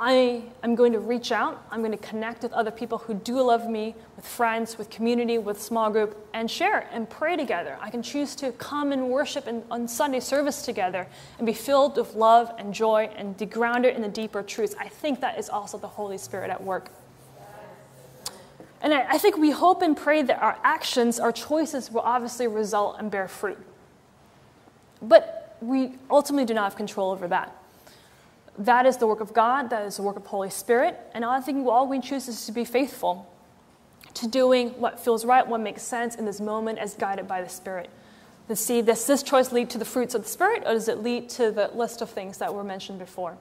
I 0.03 0.41
am 0.63 0.73
going 0.73 0.93
to 0.93 0.99
reach 0.99 1.31
out. 1.31 1.63
I'm 1.69 1.81
going 1.81 1.91
to 1.91 1.97
connect 1.97 2.41
with 2.41 2.51
other 2.53 2.71
people 2.71 2.97
who 2.97 3.13
do 3.13 3.39
love 3.39 3.69
me, 3.69 3.93
with 4.15 4.25
friends, 4.25 4.75
with 4.79 4.89
community, 4.89 5.37
with 5.37 5.61
small 5.61 5.91
group, 5.91 6.17
and 6.33 6.49
share 6.49 6.89
and 6.91 7.07
pray 7.07 7.37
together. 7.37 7.77
I 7.79 7.91
can 7.91 8.01
choose 8.01 8.33
to 8.37 8.51
come 8.53 8.93
and 8.93 9.11
worship 9.11 9.47
in, 9.47 9.61
on 9.69 9.87
Sunday 9.87 10.19
service 10.19 10.63
together 10.63 11.05
and 11.37 11.45
be 11.45 11.53
filled 11.53 11.97
with 11.97 12.15
love 12.15 12.51
and 12.57 12.73
joy 12.73 13.11
and 13.15 13.37
be 13.37 13.45
grounded 13.45 13.95
in 13.95 14.01
the 14.01 14.07
deeper 14.07 14.41
truths. 14.41 14.75
I 14.79 14.87
think 14.87 15.21
that 15.21 15.37
is 15.37 15.49
also 15.49 15.77
the 15.77 15.87
Holy 15.87 16.17
Spirit 16.17 16.49
at 16.49 16.63
work. 16.63 16.89
And 18.81 18.95
I, 18.95 19.05
I 19.07 19.17
think 19.19 19.37
we 19.37 19.51
hope 19.51 19.83
and 19.83 19.95
pray 19.95 20.23
that 20.23 20.41
our 20.41 20.57
actions, 20.63 21.19
our 21.19 21.31
choices 21.31 21.91
will 21.91 22.01
obviously 22.01 22.47
result 22.47 22.95
and 22.97 23.11
bear 23.11 23.27
fruit. 23.27 23.59
But 24.99 25.57
we 25.61 25.93
ultimately 26.09 26.45
do 26.45 26.55
not 26.55 26.63
have 26.63 26.75
control 26.75 27.11
over 27.11 27.27
that. 27.27 27.55
That 28.65 28.85
is 28.85 28.97
the 28.97 29.07
work 29.07 29.21
of 29.21 29.33
God, 29.33 29.69
that 29.71 29.85
is 29.85 29.97
the 29.97 30.03
work 30.03 30.17
of 30.17 30.23
the 30.23 30.29
Holy 30.29 30.51
Spirit. 30.51 30.99
And 31.13 31.25
I 31.25 31.41
think 31.41 31.65
all 31.65 31.87
we 31.87 31.99
choose 31.99 32.27
is 32.27 32.45
to 32.45 32.51
be 32.51 32.63
faithful 32.63 33.27
to 34.13 34.27
doing 34.27 34.69
what 34.79 34.99
feels 34.99 35.25
right, 35.25 35.47
what 35.47 35.61
makes 35.61 35.81
sense 35.81 36.15
in 36.15 36.25
this 36.25 36.39
moment 36.39 36.77
as 36.77 36.93
guided 36.93 37.27
by 37.27 37.41
the 37.41 37.49
Spirit. 37.49 37.89
to 38.47 38.55
see 38.55 38.81
does 38.81 39.07
this 39.07 39.23
choice 39.23 39.51
lead 39.51 39.69
to 39.71 39.77
the 39.77 39.85
fruits 39.85 40.13
of 40.13 40.23
the 40.23 40.29
Spirit 40.29 40.63
or 40.65 40.73
does 40.73 40.87
it 40.87 40.99
lead 40.99 41.29
to 41.29 41.51
the 41.51 41.69
list 41.73 42.01
of 42.01 42.09
things 42.09 42.37
that 42.37 42.53
were 42.53 42.63
mentioned 42.63 42.99
before? 42.99 43.37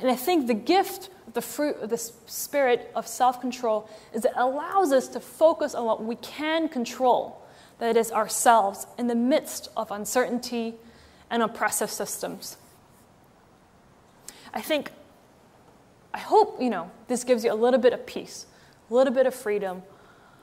And 0.00 0.10
I 0.10 0.16
think 0.16 0.46
the 0.46 0.54
gift 0.54 1.10
the 1.34 1.42
fruit 1.42 1.76
of 1.82 1.90
the 1.90 1.98
spirit 1.98 2.90
of 2.94 3.06
self 3.06 3.40
control 3.40 3.88
is 4.12 4.24
it 4.24 4.32
allows 4.34 4.92
us 4.92 5.08
to 5.08 5.20
focus 5.20 5.74
on 5.74 5.84
what 5.84 6.02
we 6.02 6.16
can 6.16 6.68
control, 6.68 7.42
that 7.78 7.96
is 7.96 8.10
ourselves, 8.10 8.86
in 8.98 9.06
the 9.06 9.14
midst 9.14 9.68
of 9.76 9.90
uncertainty 9.90 10.74
and 11.30 11.42
oppressive 11.42 11.90
systems. 11.90 12.56
I 14.52 14.60
think, 14.60 14.90
I 16.12 16.18
hope, 16.18 16.60
you 16.60 16.70
know, 16.70 16.90
this 17.06 17.24
gives 17.24 17.44
you 17.44 17.52
a 17.52 17.54
little 17.54 17.80
bit 17.80 17.92
of 17.92 18.06
peace, 18.06 18.46
a 18.90 18.94
little 18.94 19.12
bit 19.12 19.26
of 19.26 19.34
freedom. 19.34 19.82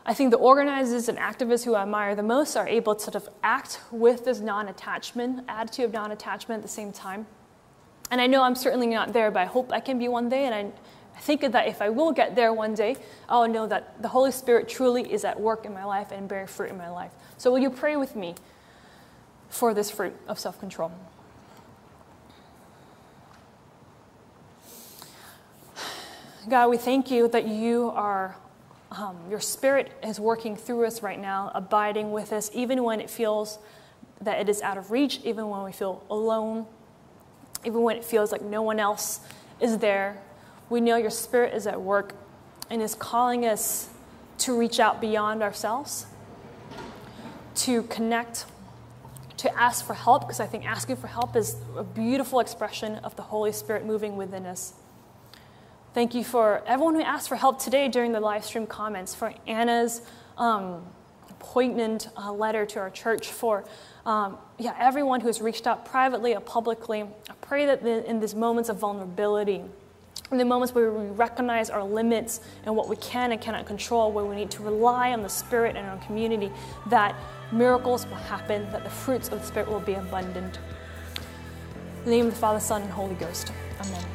I 0.05 0.13
think 0.13 0.31
the 0.31 0.37
organizers 0.37 1.09
and 1.09 1.17
activists 1.17 1.65
who 1.65 1.73
I 1.73 1.81
admire 1.81 2.13
the 2.13 2.23
most 2.23 2.55
are 2.55 2.67
able 2.67 2.93
to 2.95 3.01
sort 3.01 3.15
of 3.15 3.27
act 3.43 3.79
with 3.91 4.25
this 4.25 4.39
non 4.39 4.67
attachment, 4.67 5.43
attitude 5.47 5.85
of 5.85 5.93
non 5.93 6.11
attachment 6.11 6.59
at 6.59 6.63
the 6.63 6.71
same 6.71 6.91
time. 6.91 7.25
And 8.11 8.21
I 8.21 8.27
know 8.27 8.43
I'm 8.43 8.55
certainly 8.55 8.87
not 8.87 9.13
there, 9.13 9.31
but 9.31 9.39
I 9.39 9.45
hope 9.45 9.71
I 9.71 9.79
can 9.79 9.97
be 9.97 10.07
one 10.07 10.29
day. 10.29 10.45
And 10.45 10.53
I, 10.53 10.71
I 11.17 11.19
think 11.21 11.41
that 11.41 11.67
if 11.67 11.81
I 11.81 11.89
will 11.89 12.11
get 12.11 12.35
there 12.35 12.53
one 12.53 12.75
day, 12.75 12.97
I'll 13.27 13.47
know 13.47 13.65
that 13.65 13.99
the 14.01 14.09
Holy 14.09 14.31
Spirit 14.31 14.69
truly 14.69 15.11
is 15.11 15.25
at 15.25 15.39
work 15.39 15.65
in 15.65 15.73
my 15.73 15.83
life 15.83 16.11
and 16.11 16.27
bearing 16.27 16.47
fruit 16.47 16.69
in 16.69 16.77
my 16.77 16.89
life. 16.89 17.11
So, 17.37 17.51
will 17.51 17.59
you 17.59 17.71
pray 17.71 17.95
with 17.95 18.15
me 18.15 18.35
for 19.49 19.73
this 19.73 19.89
fruit 19.89 20.13
of 20.27 20.37
self 20.37 20.59
control? 20.59 20.91
God, 26.47 26.69
we 26.69 26.77
thank 26.77 27.09
you 27.09 27.27
that 27.29 27.47
you 27.47 27.91
are, 27.95 28.35
um, 28.91 29.17
your 29.29 29.39
spirit 29.39 29.91
is 30.03 30.19
working 30.19 30.55
through 30.55 30.85
us 30.85 31.01
right 31.01 31.19
now, 31.19 31.51
abiding 31.55 32.11
with 32.11 32.31
us, 32.31 32.51
even 32.53 32.83
when 32.83 33.01
it 33.01 33.09
feels 33.09 33.57
that 34.21 34.39
it 34.39 34.47
is 34.47 34.61
out 34.61 34.77
of 34.77 34.91
reach, 34.91 35.21
even 35.23 35.49
when 35.49 35.63
we 35.63 35.71
feel 35.71 36.03
alone, 36.09 36.67
even 37.65 37.81
when 37.81 37.97
it 37.97 38.05
feels 38.05 38.31
like 38.31 38.43
no 38.43 38.61
one 38.61 38.79
else 38.79 39.21
is 39.59 39.79
there, 39.79 40.21
we 40.69 40.81
know 40.81 40.97
your 40.97 41.09
spirit 41.09 41.53
is 41.55 41.65
at 41.65 41.81
work 41.81 42.13
and 42.69 42.79
is 42.79 42.93
calling 42.93 43.45
us 43.45 43.89
to 44.37 44.57
reach 44.57 44.79
out 44.79 45.01
beyond 45.01 45.41
ourselves, 45.41 46.05
to 47.55 47.81
connect, 47.83 48.45
to 49.37 49.59
ask 49.59 49.83
for 49.83 49.95
help, 49.95 50.21
because 50.21 50.39
I 50.39 50.45
think 50.45 50.63
asking 50.65 50.97
for 50.97 51.07
help 51.07 51.35
is 51.35 51.55
a 51.75 51.83
beautiful 51.83 52.39
expression 52.39 52.97
of 52.97 53.15
the 53.15 53.23
Holy 53.23 53.51
Spirit 53.51 53.83
moving 53.83 54.15
within 54.15 54.45
us. 54.45 54.73
Thank 55.95 56.13
you 56.13 56.25
for 56.25 56.61
everyone 56.67 56.95
who 56.95 57.01
asked 57.01 57.29
for 57.29 57.37
help 57.37 57.57
today 57.57 57.87
during 57.87 58.11
the 58.11 58.19
live 58.19 58.43
stream 58.43 58.67
comments, 58.67 59.15
for 59.15 59.33
Anna's 59.47 60.01
um, 60.37 60.85
poignant 61.39 62.09
uh, 62.17 62.33
letter 62.33 62.65
to 62.65 62.79
our 62.79 62.89
church, 62.89 63.29
for 63.29 63.63
um, 64.05 64.37
yeah, 64.59 64.75
everyone 64.77 65.21
who 65.21 65.27
has 65.27 65.39
reached 65.39 65.65
out 65.65 65.85
privately 65.85 66.35
or 66.35 66.41
publicly, 66.41 67.03
I 67.03 67.33
pray 67.39 67.65
that 67.67 67.81
the, 67.81 68.05
in 68.09 68.19
these 68.19 68.35
moments 68.35 68.67
of 68.67 68.75
vulnerability, 68.75 69.63
in 70.33 70.37
the 70.37 70.43
moments 70.43 70.75
where 70.75 70.91
we 70.91 71.05
recognize 71.11 71.69
our 71.69 71.85
limits 71.85 72.41
and 72.65 72.75
what 72.75 72.89
we 72.89 72.97
can 72.97 73.31
and 73.31 73.39
cannot 73.39 73.65
control, 73.65 74.11
where 74.11 74.25
we 74.25 74.35
need 74.35 74.51
to 74.51 74.63
rely 74.63 75.13
on 75.13 75.23
the 75.23 75.29
Spirit 75.29 75.77
and 75.77 75.87
our 75.87 76.05
community, 76.05 76.51
that 76.87 77.15
miracles 77.53 78.05
will 78.07 78.15
happen, 78.15 78.69
that 78.71 78.83
the 78.83 78.89
fruits 78.89 79.29
of 79.29 79.39
the 79.39 79.47
Spirit 79.47 79.69
will 79.69 79.79
be 79.79 79.93
abundant. 79.93 80.59
In 81.99 82.03
the 82.03 82.11
name 82.11 82.25
of 82.25 82.33
the 82.33 82.39
Father, 82.39 82.59
Son, 82.59 82.81
and 82.81 82.91
Holy 82.91 83.15
Ghost. 83.15 83.53
Amen. 83.79 84.14